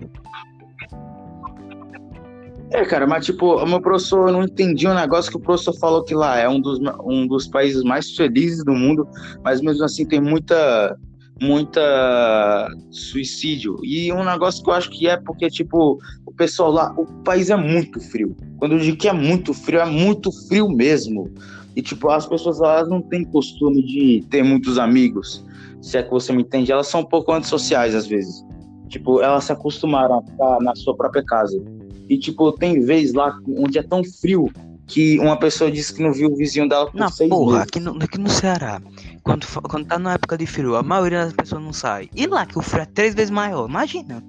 [2.75, 5.79] É, cara, mas tipo, o meu professor, eu não entendi um negócio que o professor
[5.79, 9.07] falou que lá é um dos, um dos países mais felizes do mundo,
[9.45, 10.99] mas mesmo assim tem muita
[11.41, 13.79] muita suicídio.
[13.85, 17.49] E um negócio que eu acho que é porque, tipo, o pessoal lá, o país
[17.49, 18.35] é muito frio.
[18.59, 21.33] Quando eu digo que é muito frio, é muito frio mesmo.
[21.77, 25.45] E, tipo, as pessoas lá não têm costume de ter muitos amigos.
[25.81, 28.45] Se é que você me entende, elas são um pouco antissociais às vezes.
[28.89, 31.63] Tipo, elas se acostumaram a ficar na sua própria casa.
[32.09, 34.51] E, tipo, tem vez lá onde é tão frio
[34.87, 37.69] que uma pessoa disse que não viu o vizinho dela por Não, seis porra, meses.
[37.69, 38.83] aqui no, aqui no Ceará,
[39.23, 42.11] quando, quando tá na época de frio, a maioria das pessoas não sai.
[42.15, 44.23] E lá que o frio é três vezes maior, imagina.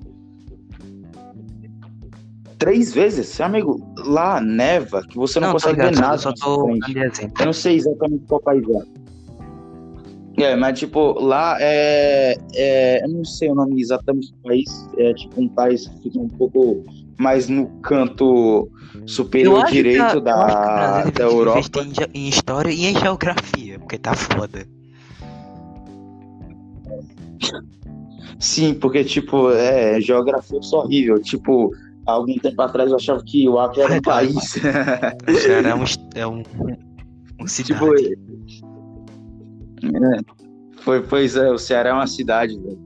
[2.57, 3.39] Três vezes?
[3.41, 6.17] Amigo, lá neva, que você não, tô consegue ver ligado, nada.
[6.17, 6.69] Só, tô.
[6.69, 9.05] Eu não sei exatamente qual país é.
[10.38, 13.03] É, mas tipo, lá é, é.
[13.03, 14.89] Eu não sei o nome exatamente do país.
[14.97, 16.83] É tipo um país que fica um pouco
[17.17, 18.69] mais no canto
[19.06, 21.62] superior direito da, da devia Europa.
[22.13, 24.67] em, em história e em geografia, porque tá foda.
[28.39, 31.21] Sim, porque, tipo, é, geografia é horrível.
[31.21, 31.71] Tipo,
[32.06, 34.36] há algum tempo atrás eu achava que o Acre era um país.
[34.36, 35.84] O Ceará é um,
[36.15, 36.43] é um,
[37.41, 37.80] um cidade.
[37.80, 37.95] tipo,
[39.84, 40.19] é,
[40.78, 42.80] foi, pois é, o Ceará é uma cidade, velho.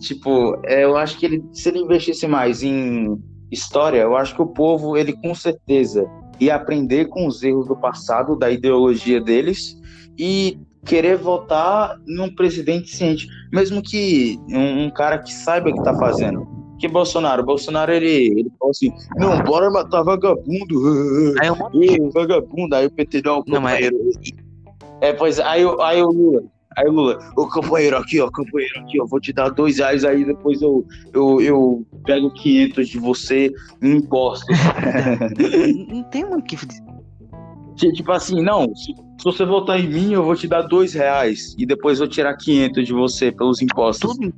[0.00, 3.18] Tipo, é, eu acho que ele, se ele investisse mais em
[3.50, 7.76] história, eu acho que o povo, ele com certeza ia aprender com os erros do
[7.76, 9.80] passado, da ideologia deles,
[10.18, 15.82] e querer votar num presidente ciente, mesmo que um, um cara que saiba o que
[15.82, 16.46] tá fazendo.
[16.78, 22.10] Que Bolsonaro, Bolsonaro ele, ele falou assim: não, bora matar vagabundo, Aí um de Ê,
[22.10, 23.96] vagabundo, aí o PT não, Não, mas- companheiro.
[25.00, 26.42] É, pois aí, aí o Lula,
[26.76, 30.04] aí o Lula, ô companheiro aqui, ó, companheiro aqui, ó, vou te dar dois reais
[30.04, 34.56] aí, depois eu, eu, eu pego 500 de você em impostos.
[35.88, 36.56] Não tem o que
[37.92, 41.54] tipo assim, não, se, se você votar em mim, eu vou te dar dois reais
[41.58, 44.16] e depois eu tirar 500 de você pelos impostos.
[44.16, 44.32] Tudo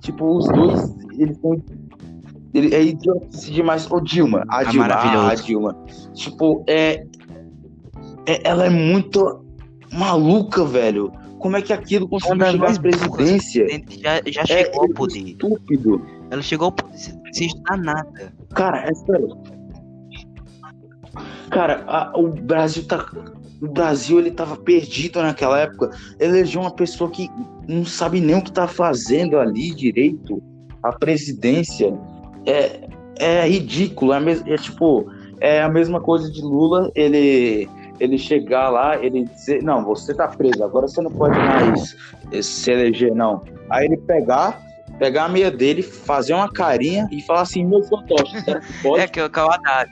[0.00, 1.62] Tipo, os dois, eles são.
[2.54, 3.90] Ele é idiotice demais.
[3.90, 4.86] Ô, Dilma, a Ah, Dilma,
[5.28, 5.76] a Dilma.
[6.14, 7.04] Tipo, é,
[8.26, 9.44] é- Ela é muito
[9.92, 11.12] maluca, velho.
[11.38, 13.66] Como é que aquilo conseguiu chegar à presidência?
[14.00, 15.18] já, já É, chegou ao é poder.
[15.20, 16.06] estúpido.
[16.30, 16.98] Ela chegou ao poder
[17.32, 18.32] sem estudar nada.
[18.54, 19.36] Cara, é sério.
[21.50, 23.06] Cara, a- o Brasil tá.
[23.60, 25.90] O Brasil ele tava perdido naquela época.
[26.20, 27.28] Elegeu uma pessoa que
[27.66, 30.40] não sabe nem o que tá fazendo ali direito.
[30.82, 31.92] A presidência
[32.46, 34.12] é, é ridículo.
[34.12, 37.68] É, é tipo, é a mesma coisa de Lula, ele,
[38.00, 41.96] ele chegar lá, ele dizer, não, você tá preso, agora você não pode mais
[42.32, 43.42] eh, se eleger, não.
[43.70, 44.60] Aí ele pegar,
[44.98, 49.02] pegar a meia dele, fazer uma carinha e falar assim, meu fantoche, será que pode?
[49.02, 49.90] É que o Haddad.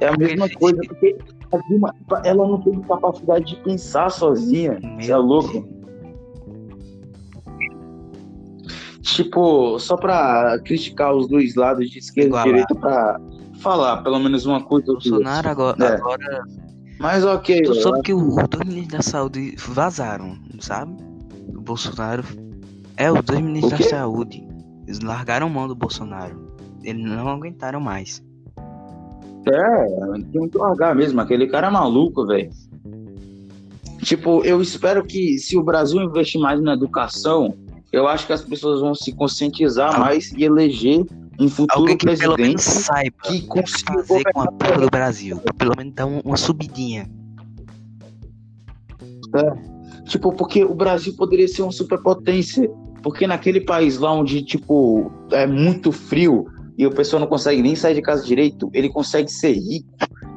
[0.00, 1.16] É a mesma coisa, porque
[1.52, 4.78] a Dilma, ela não teve capacidade de pensar sozinha.
[5.00, 5.66] Você é louco?
[9.02, 13.18] Tipo, só pra criticar os dois lados de esquerda e direita pra
[13.60, 14.86] falar pelo menos uma coisa.
[14.92, 15.94] Bolsonaro agora, É.
[15.94, 16.42] agora
[16.98, 20.92] Mas ok, Tu soube que os dois ministros da saúde vazaram, sabe?
[21.54, 22.24] O Bolsonaro.
[22.96, 24.46] É, os dois ministros da saúde.
[24.86, 26.48] Eles largaram mão do Bolsonaro.
[26.82, 28.22] Eles não aguentaram mais.
[29.46, 29.84] É,
[30.32, 31.20] tem que largar mesmo.
[31.20, 32.50] Aquele cara é maluco, velho.
[34.02, 37.54] Tipo, eu espero que se o Brasil investir mais na educação,
[37.92, 41.04] eu acho que as pessoas vão se conscientizar Al- mais e eleger
[41.38, 42.84] um futuro Alguém que pelo menos presidente.
[42.84, 45.40] saiba que consiga fazer com a porra do Brasil.
[45.56, 47.08] Pelo menos dar um- uma subidinha.
[50.06, 52.68] Tipo, porque o Brasil poderia ser uma superpotência.
[53.02, 56.46] Porque naquele país lá onde, tipo, é muito frio
[56.76, 59.88] e o pessoal não consegue nem sair de casa direito, ele consegue ser rico.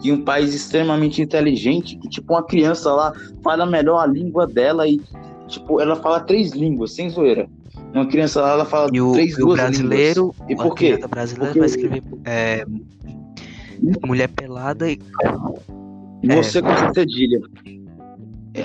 [0.04, 4.88] E um país extremamente inteligente, que, tipo, uma criança lá fala melhor a língua dela
[4.88, 5.00] e,
[5.48, 7.48] tipo, ela fala três línguas, sem zoeira.
[7.94, 10.50] Uma criança lá, ela fala E o, três, e duas brasileiro, línguas.
[10.50, 10.98] E por quê?
[10.98, 12.66] Porque- vai escrever é,
[14.06, 15.00] mulher pelada e
[16.24, 16.62] Você É.
[16.62, 17.42] com cedilha.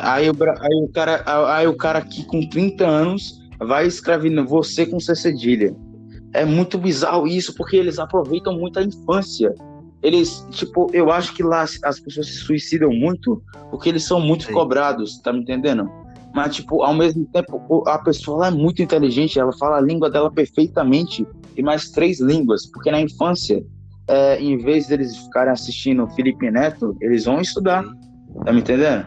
[0.03, 1.23] Aí o, aí, o cara,
[1.57, 5.75] aí o cara aqui com 30 anos vai escrevendo você com C cedilha.
[6.35, 9.55] É muito bizarro isso, porque eles aproveitam muito a infância.
[10.03, 14.21] Eles, tipo, eu acho que lá as as pessoas se suicidam muito porque eles são
[14.21, 14.53] muito Sim.
[14.53, 15.91] cobrados, tá me entendendo?
[16.37, 20.31] Mas, tipo, ao mesmo tempo, a pessoa é muito inteligente, ela fala a língua dela
[20.31, 23.65] perfeitamente e mais três línguas, porque na infância,
[24.07, 27.83] é, em vez deles ficarem assistindo Felipe Neto, eles vão estudar,
[28.45, 29.07] tá me entendendo?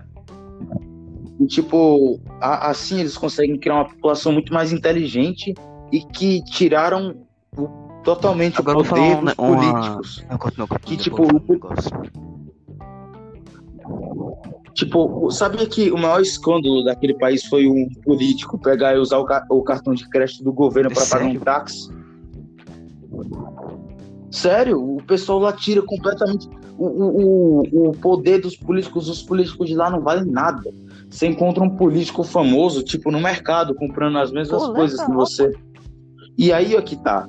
[1.39, 5.53] E, tipo, a- assim eles conseguem criar uma população muito mais inteligente
[5.91, 7.15] e que tiraram
[7.55, 7.67] o-
[8.03, 10.25] totalmente Agora o poder dos uma- políticos.
[10.27, 11.27] Não, continua, Que, tipo,
[14.73, 19.25] Tipo, sabia que o maior escândalo daquele país foi um político pegar e usar o,
[19.25, 21.89] ca- o cartão de crédito do governo para pagar um táxi?
[24.32, 29.10] Sério, o pessoal lá tira completamente o, o, o- poder dos políticos.
[29.10, 30.71] Os políticos de lá não valem nada.
[31.10, 35.51] Você encontra um político famoso, tipo, no mercado, comprando as mesmas Pô, coisas que você.
[36.38, 37.27] E aí é que tá.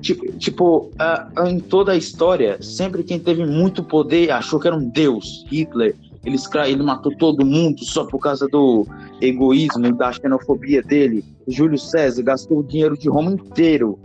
[0.00, 4.76] Tipo, tipo uh, em toda a história, sempre quem teve muito poder achou que era
[4.76, 5.44] um deus.
[5.50, 8.86] Hitler, ele, ele matou todo mundo só por causa do
[9.20, 11.24] egoísmo e da xenofobia dele.
[11.46, 13.98] Júlio César gastou o dinheiro de Roma inteiro.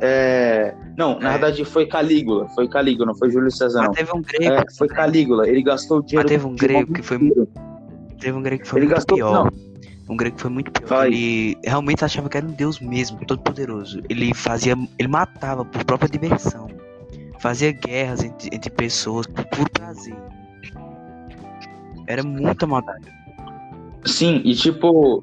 [0.00, 0.74] É...
[0.96, 1.32] Não, na é.
[1.32, 2.48] verdade foi Calígula.
[2.50, 3.88] Foi Calígula, não foi Júlio César, não.
[3.88, 4.54] Mas teve um grego.
[4.54, 5.48] É, foi Calígula.
[5.48, 6.28] Ele gastou o dinheiro.
[6.28, 7.16] Mas teve um grego que foi.
[7.16, 7.48] Inteiro.
[8.18, 9.16] Teve um grego que foi ele muito gastou...
[9.16, 9.44] pior.
[9.44, 9.68] Não
[10.08, 10.88] um grego que foi muito pior.
[10.88, 11.08] Vai.
[11.08, 14.02] Ele realmente achava que era um deus mesmo, todo poderoso.
[14.08, 16.68] Ele fazia, ele matava por própria diversão.
[17.38, 20.16] Fazia guerras entre, entre pessoas por puro prazer.
[22.08, 23.06] Era muita maldade.
[24.04, 25.22] Sim, e tipo,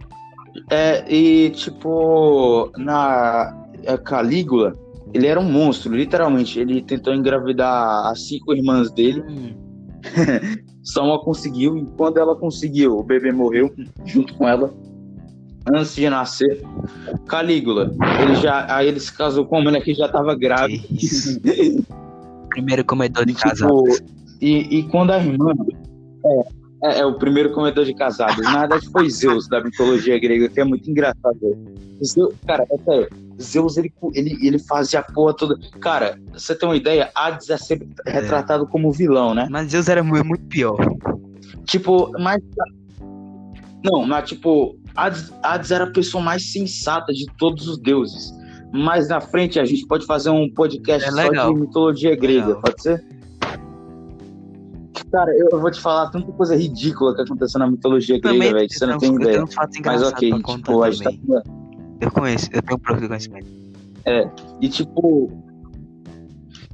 [0.69, 4.74] é, e tipo, na é, Calígula,
[5.13, 6.60] ele era um monstro, literalmente.
[6.60, 9.21] Ele tentou engravidar as cinco irmãs dele.
[9.28, 9.56] Hum.
[10.84, 13.74] Só uma conseguiu, e quando ela conseguiu, o bebê morreu
[14.06, 14.71] junto com ela.
[15.67, 16.62] Antes de nascer,
[17.28, 20.84] Calígula, ele já, aí ele se casou com uma mulher que já estava grávida.
[22.50, 23.84] primeiro comedor de tipo.
[24.39, 25.54] E, e quando a irmã.
[26.24, 26.55] É,
[26.86, 28.43] é, é, o primeiro comedor de casados.
[28.43, 31.39] Na verdade, foi Zeus da mitologia grega, que é muito engraçado.
[32.04, 33.10] Zeus, cara, é sério.
[33.41, 35.58] Zeus, ele, ele, ele fazia a porra toda.
[35.80, 37.10] Cara, você tem uma ideia?
[37.15, 38.12] Hades é sempre é.
[38.12, 39.48] retratado como vilão, né?
[39.50, 40.78] Mas Zeus era muito pior.
[41.65, 42.41] Tipo, mas.
[43.84, 48.32] Não, mas tipo, Hades, Hades era a pessoa mais sensata de todos os deuses.
[48.71, 52.62] Mais na frente a gente pode fazer um podcast é só de mitologia grega, legal.
[52.62, 53.04] pode ser?
[55.12, 58.76] Cara, eu vou te falar tanta coisa ridícula que aconteceu na mitologia grega, velho, que
[58.76, 59.44] você não tem ideia.
[59.86, 61.44] Mas ok, tipo, a gente tá...
[62.02, 63.48] Eu conheço, eu tenho um pouco de conhecimento.
[64.06, 64.30] É,
[64.62, 65.32] e tipo.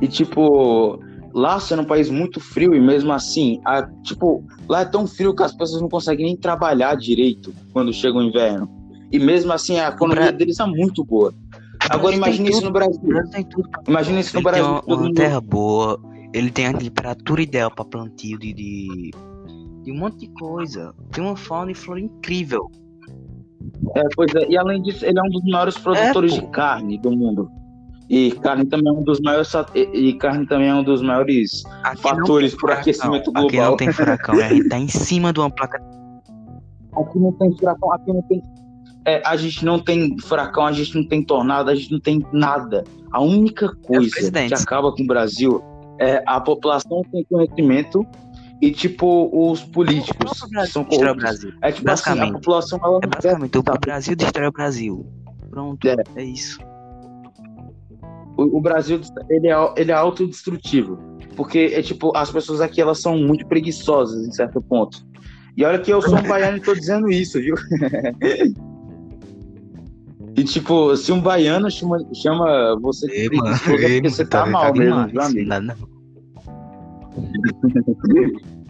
[0.02, 1.00] E tipo.
[1.34, 5.34] Lá sendo um país muito frio e mesmo assim, a, tipo, lá é tão frio
[5.34, 8.70] que as pessoas não conseguem nem trabalhar direito quando chega o inverno.
[9.10, 10.32] E mesmo assim a economia Bra...
[10.34, 11.34] deles é muito boa.
[11.90, 13.00] Agora imagine isso no Brasil.
[13.88, 14.82] Imagine isso no Brasil.
[14.82, 15.98] Tem uma, uma terra boa,
[16.34, 19.12] ele tem a temperatura ideal para plantio de, de,
[19.84, 20.94] de um monte de coisa.
[21.12, 22.70] Tem uma fauna e flora incrível.
[23.96, 26.98] É, pois é, e além disso, ele é um dos maiores produtores é, de carne
[26.98, 27.50] do mundo.
[28.10, 32.02] E carne também é um dos maiores e, carne também é um dos maiores aqui
[32.02, 33.48] fatores para aquecimento global.
[33.48, 35.82] Aqui não tem furacão, a gente tá em cima de uma placa.
[36.98, 38.44] Aqui não tem furacão, aqui não tem
[39.06, 42.24] é, a gente não tem furacão, a gente não tem tornado, a gente não tem
[42.32, 42.84] nada.
[43.12, 45.64] A única é coisa é que acaba com o Brasil
[46.02, 48.06] é a população tem conhecimento
[48.60, 51.46] e, tipo, os políticos que são corruptos.
[51.62, 55.06] É tipo assim, a população ela é basicamente o Brasil destrói o Brasil.
[55.50, 56.60] Pronto, é, é isso.
[58.38, 60.98] O, o, Brasil ele é, ele é autodestrutivo.
[61.36, 65.06] Porque, é tipo, as pessoas aqui elas são muito preguiçosas em certo ponto.
[65.56, 67.56] E olha que eu sou um baiano e tô dizendo isso, viu?
[70.36, 74.74] e tipo, se um baiano chama, chama você de é porque você tá, tá mal
[74.74, 75.50] mesmo, viu, amigo?
[75.50, 75.76] Não,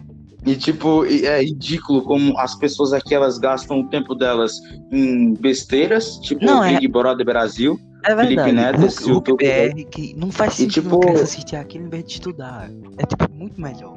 [0.44, 6.16] E tipo, é ridículo como as pessoas aqui elas gastam o tempo delas em besteiras,
[6.18, 6.88] tipo não, Big é...
[6.88, 11.22] Brother Brasil, é Felipe Neto, esse YouTube BR que não faz sentido e, tipo...
[11.22, 12.68] assistir aquilo em vez de estudar.
[12.98, 13.96] É tipo muito melhor.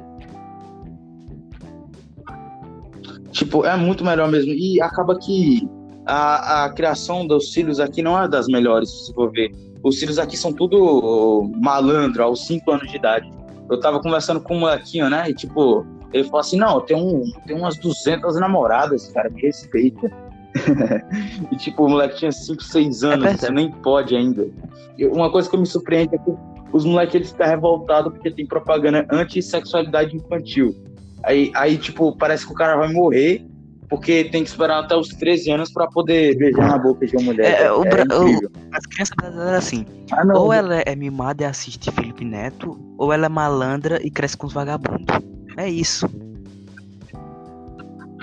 [3.32, 4.52] Tipo, é muito melhor mesmo.
[4.52, 5.68] E acaba que
[6.06, 9.52] a, a criação dos filhos aqui não é das melhores, se for ver.
[9.82, 13.30] Os filhos aqui são tudo malandro, aos 5 anos de idade
[13.68, 15.28] eu tava conversando com um molequinho, né?
[15.28, 20.10] E tipo, ele falou assim: não, tem, um, tem umas 200 namoradas, cara, me respeita.
[21.52, 24.48] e tipo, o moleque tinha 5, 6 anos, é você nem pode ainda.
[24.96, 26.32] E uma coisa que me surpreende é que
[26.72, 30.74] os moleques eles ficam revoltados porque tem propaganda anti-sexualidade infantil.
[31.22, 33.44] Aí, aí, tipo, parece que o cara vai morrer
[33.88, 37.26] porque tem que esperar até os 13 anos para poder beijar na boca de uma
[37.26, 37.62] mulher.
[37.62, 41.90] É, o, é o, as crianças brasileiras assim, ah, ou ela é mimada e assiste
[41.90, 45.14] Felipe Neto, ou ela é malandra e cresce com os vagabundos.
[45.56, 46.08] É isso.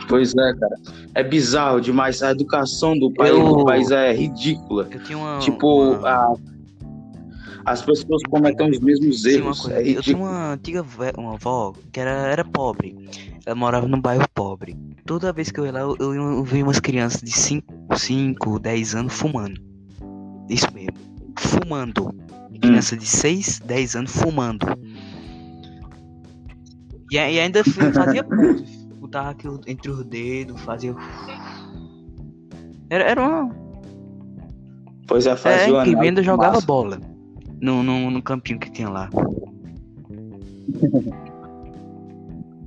[0.07, 0.75] Pois é, cara.
[1.15, 2.21] É bizarro demais.
[2.21, 3.43] A educação do país, eu...
[3.43, 4.87] do país é ridícula.
[5.11, 6.09] Uma, tipo, uma...
[6.09, 6.35] A...
[7.65, 9.69] as pessoas cometem os mesmos erros.
[9.69, 10.85] É eu tinha uma antiga
[11.17, 12.95] uma avó que era, era pobre.
[13.45, 14.75] Ela morava num bairro pobre.
[15.05, 18.59] Toda vez que eu ia lá, eu, eu, eu vi umas crianças de 5, 5,
[18.59, 19.61] 10 anos fumando.
[20.49, 20.93] Isso mesmo.
[21.37, 22.13] Fumando.
[22.61, 24.65] Criança de 6, 10 anos fumando.
[27.11, 28.25] E, e ainda fazia
[28.99, 30.95] botava aqui entre os dedos, fazia.
[32.89, 33.53] Era, era uma.
[35.07, 36.65] Pois é, fazia é, que ainda jogava massa.
[36.65, 37.12] bola
[37.63, 39.09] no, no, no campinho que tinha lá.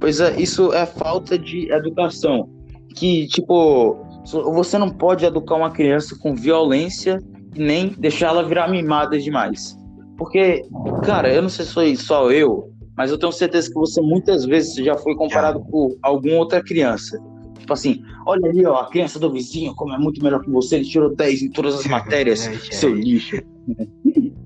[0.00, 2.48] Pois é, isso é falta de educação.
[2.94, 3.94] Que, tipo,
[4.24, 7.18] você não pode educar uma criança com violência
[7.54, 9.76] e nem deixar ela virar mimada demais.
[10.16, 10.62] Porque,
[11.04, 14.46] cara, eu não sei se foi só eu, mas eu tenho certeza que você muitas
[14.46, 17.22] vezes já foi comparado por alguma outra criança.
[17.58, 20.76] Tipo assim, olha ali, ó, a criança do vizinho, como é muito melhor que você,
[20.76, 23.36] ele tirou 10 em todas as matérias, seu lixo.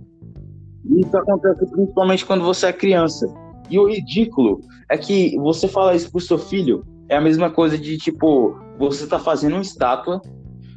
[0.97, 3.27] Isso acontece principalmente quando você é criança.
[3.69, 7.77] E o ridículo é que você fala isso pro seu filho é a mesma coisa
[7.77, 10.23] de, tipo, você tá fazendo uma estátua,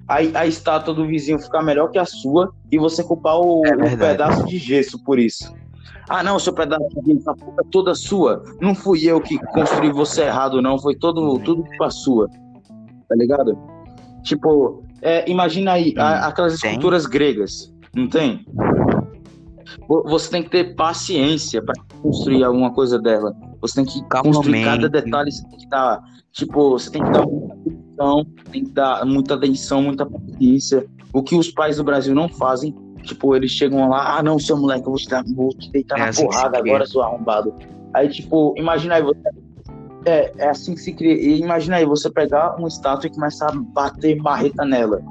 [0.07, 3.95] aí a estátua do vizinho ficar melhor que a sua e você culpar o, é
[3.95, 5.53] pedaço de gesso por isso.
[6.09, 8.43] Ah, não, seu pedaço de gesso, é toda sua.
[8.59, 10.78] Não fui eu que construí você errado, não.
[10.78, 12.28] Foi todo, tudo culpa sua.
[13.07, 13.57] Tá ligado?
[14.24, 18.45] Tipo, é, imagina aí a, aquelas esculturas gregas, não tem?
[19.88, 23.36] Você tem que ter paciência para construir alguma coisa dela.
[23.61, 26.01] Você tem que Calma construir cada detalhe, você tem que dar,
[26.32, 30.86] tipo, você tem que dar muita atenção, tem que dar muita atenção, muita paciência.
[31.13, 34.57] O que os pais do Brasil não fazem, tipo, eles chegam lá, ah não, seu
[34.57, 37.53] moleque, eu vou te, dar, vou te deitar é na assim porrada agora, seu arrombado.
[37.93, 39.21] Aí, tipo, imagina aí você.
[40.05, 41.13] É, é assim que se cria.
[41.13, 45.01] E imagina aí você pegar uma estátua e começar a bater marreta nela.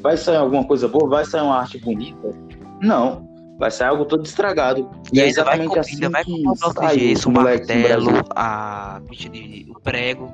[0.00, 1.08] Vai sair alguma coisa boa?
[1.08, 2.30] Vai sair uma arte bonita?
[2.80, 3.27] Não
[3.58, 4.88] vai sair algo todo estragado.
[5.12, 9.00] E, e exatamente vai, assim ainda vai com o bloco de gesso, o martelo, a
[9.08, 10.32] bicha de o prego.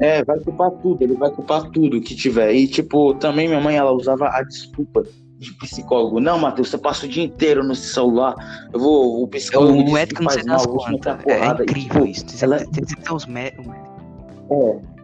[0.00, 2.52] É, vai culpar tudo, ele vai culpar tudo que tiver.
[2.52, 5.04] E, tipo, também minha mãe, ela usava a desculpa
[5.38, 6.18] de psicólogo.
[6.18, 8.34] Não, Matheus, você passa o dia inteiro no celular.
[8.72, 11.18] Eu vou, o psicólogo o médico não sei das contas.
[11.26, 12.44] É incrível e, tipo, isso.
[12.44, 12.58] Ela...
[12.58, 13.66] Tem que ter os médicos.
[14.50, 14.94] É.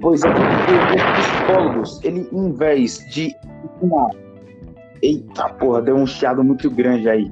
[0.00, 3.32] Pois é, os psicólogos, ele, em vez de
[3.76, 4.25] ensinar
[5.02, 7.28] Eita porra, deu um chiado muito grande aí.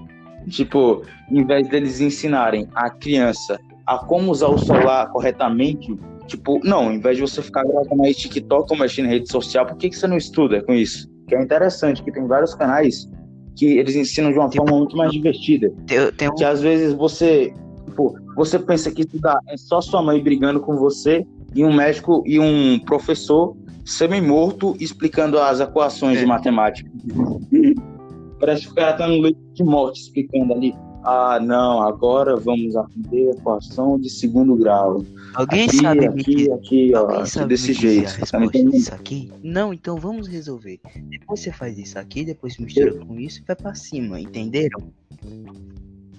[0.49, 6.93] Tipo, em vez deles ensinarem a criança a como usar o celular corretamente, tipo, não,
[6.93, 9.91] em vez de você ficar gravando aí TikTok ou mexendo em rede social, por que,
[9.91, 11.09] que você não estuda com isso?
[11.29, 13.09] Que é interessante, que tem vários canais
[13.57, 15.73] que eles ensinam de uma forma muito mais divertida.
[15.87, 16.35] Tem, tem um...
[16.35, 17.53] Que às vezes você,
[17.87, 22.23] tipo, você pensa que estudar é só sua mãe brigando com você e um médico
[22.27, 26.21] e um professor semi-morto explicando as equações é.
[26.21, 26.91] de matemática.
[28.41, 30.75] Parece que o cara tá no leito de morte explicando ali.
[31.05, 35.05] Ah, não, agora vamos aprender a equação de segundo grau.
[35.35, 38.19] Alguém aqui, sabe aqui, me aqui, ó, aqui desse jeito.
[38.31, 38.41] Tá
[38.73, 39.31] isso aqui?
[39.43, 40.81] Não, então vamos resolver.
[41.11, 44.81] Depois você faz isso aqui, depois mistura com isso e vai pra cima, entenderam?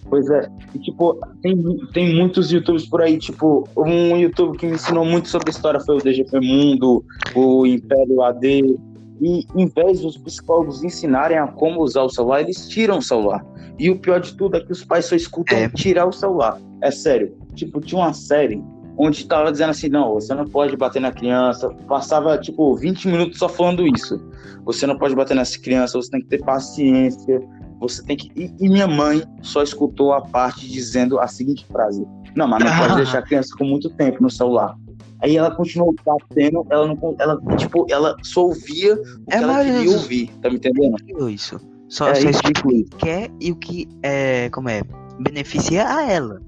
[0.09, 1.57] Pois é, e, tipo, tem,
[1.91, 5.97] tem muitos youtubers por aí, tipo, um youtuber que me ensinou muito sobre história foi
[5.97, 7.03] o DGP Mundo,
[7.35, 8.77] o Império AD,
[9.21, 13.43] e em vez dos psicólogos ensinarem a como usar o celular, eles tiram o celular.
[13.79, 15.69] E o pior de tudo é que os pais só escutam é.
[15.69, 16.59] tirar o celular.
[16.81, 17.35] É sério.
[17.55, 18.63] Tipo, tinha uma série
[18.97, 21.69] onde tava dizendo assim, não, você não pode bater na criança.
[21.87, 24.21] Passava, tipo, 20 minutos só falando isso.
[24.63, 27.41] Você não pode bater nessa criança, você tem que ter paciência,
[27.79, 28.31] você tem que.
[28.35, 32.05] E, e, minha mãe só escutou a parte dizendo a seguinte frase:
[32.35, 32.79] Não, mas não ah.
[32.79, 34.75] pode deixar a criança com muito tempo no celular.
[35.21, 37.15] Aí ela continuou batendo, ela não.
[37.19, 40.95] Ela, tipo, ela só ouvia o é que ela queria ouvir, tá me entendendo?
[41.29, 41.59] Isso.
[41.87, 44.49] Só, é, só explica o que quer e o que é.
[44.49, 44.81] Como é?
[45.19, 46.41] Beneficia a ela.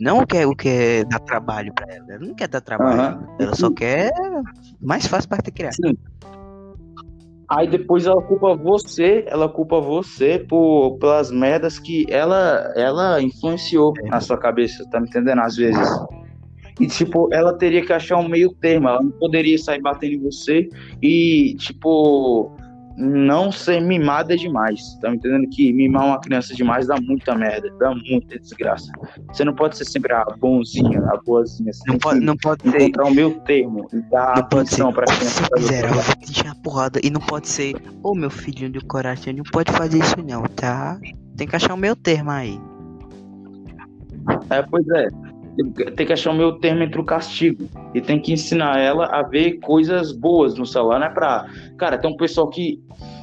[0.00, 2.06] Não o que é o que é dar trabalho para ela.
[2.08, 3.18] Ela não quer dar trabalho.
[3.20, 3.36] Uhum.
[3.38, 4.10] Ela só quer
[4.80, 5.72] mais fácil para criar.
[5.72, 5.94] Sim.
[7.50, 13.92] Aí depois ela culpa você, ela culpa você por pelas merdas que ela ela influenciou
[14.04, 14.08] é.
[14.08, 15.40] na sua cabeça, tá me entendendo?
[15.40, 15.88] Às vezes.
[16.78, 20.22] E tipo, ela teria que achar um meio termo, ela não poderia sair batendo em
[20.22, 20.68] você
[21.02, 22.56] e tipo
[22.96, 24.96] não ser mimada demais.
[25.00, 25.48] Tá me entendendo?
[25.48, 28.92] Que mimar uma criança demais dá muita merda, dá muita desgraça.
[29.28, 31.72] Você não pode ser sempre a bonzinha, a boazinha.
[31.72, 35.42] Você não pode, não pode encontrar o meu termo e dar não atenção pra criança.
[35.56, 37.00] Miserável, eu vou te a porrada.
[37.02, 40.42] E não pode ser, ô oh, meu filhinho do coração, não pode fazer isso não,
[40.42, 40.98] tá?
[41.36, 42.60] Tem que achar o meu termo aí.
[44.50, 45.29] É, pois é
[45.96, 47.68] tem que achar o meu termo entre o castigo.
[47.94, 51.46] E tem que ensinar ela a ver coisas boas no celular, não é pra.
[51.76, 52.80] Cara, tem um pessoal que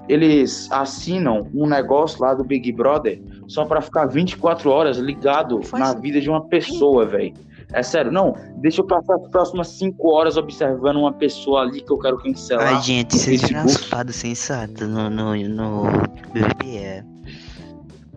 [0.07, 5.93] eles assinam um negócio lá do Big Brother só para ficar 24 horas ligado na
[5.93, 7.34] vida de uma pessoa, velho.
[7.73, 11.91] É sério, não, deixa eu passar as próximas 5 horas observando uma pessoa ali que
[11.91, 12.75] eu quero cancelar.
[12.75, 15.84] Ai, gente, vocês viram as fadas sensatas no, no, no
[16.34, 17.03] BBB.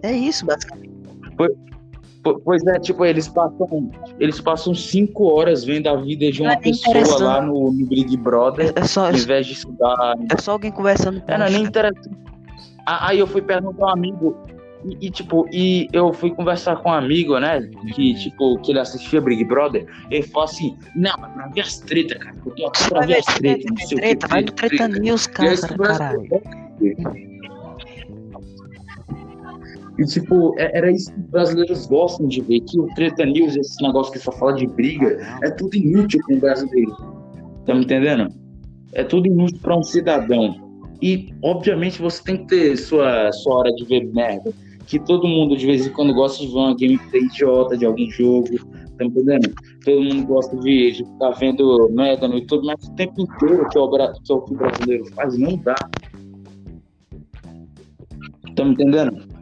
[0.03, 0.93] É isso, basicamente.
[1.37, 1.49] Foi,
[2.23, 6.57] Pois é, tipo, eles passam, eles passam cinco horas vendo a vida de uma é
[6.57, 10.15] pessoa lá no, no, Big Brother, é só, ao invés de estudar.
[10.31, 12.11] É só alguém conversando com Era nem interessante.
[12.87, 14.37] Aí eu fui perguntar a um amigo,
[14.85, 17.61] e, e, tipo, e eu fui conversar com um amigo, né?
[17.95, 21.79] Que, tipo, que ele assistia Big Brother, ele falou assim, não, mas pra ver as
[21.79, 24.35] tretas, cara, eu tô aqui pra ver as tretas, não sei treta, o que.
[24.35, 26.29] Vai no Treta News, cara, caralho.
[30.01, 33.55] E, tipo, é, era isso que os brasileiros gostam de ver, que o Treta News,
[33.55, 36.97] esse negócio que só fala de briga, é tudo inútil com o brasileiro.
[37.67, 38.29] Tá me entendendo?
[38.95, 40.71] É tudo inútil para um cidadão.
[41.03, 44.51] E, obviamente, você tem que ter sua, sua hora de ver merda.
[44.87, 48.11] Que todo mundo, de vez em quando, gosta de ver uma gameplay idiota de algum
[48.11, 48.49] jogo.
[48.97, 49.55] Tá entendendo?
[49.85, 53.77] Todo mundo gosta de, de ficar vendo merda no YouTube, mas o tempo inteiro que
[53.77, 55.75] é o, que, é o que o brasileiro faz, não dá.
[58.57, 59.40] Tá me entendendo?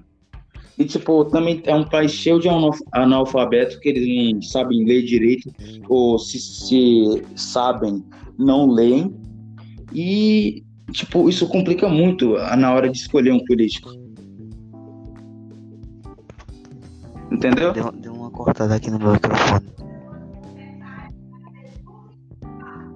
[0.79, 2.49] E, tipo, também é um país cheio de
[2.93, 5.51] analfabeto que eles não sabem ler direito,
[5.89, 8.05] ou se, se sabem,
[8.39, 9.13] não leem.
[9.93, 10.63] E,
[10.93, 13.91] tipo, isso complica muito na hora de escolher um político.
[17.33, 17.73] Entendeu?
[17.73, 19.67] Deu, deu uma cortada aqui no meu microfone.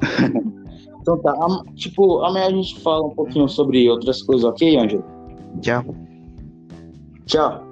[1.01, 1.35] então tá,
[1.75, 5.05] tipo, amanhã a gente fala um pouquinho sobre outras coisas, ok, Ângelo?
[5.61, 5.85] Tchau.
[7.27, 7.72] Tchau.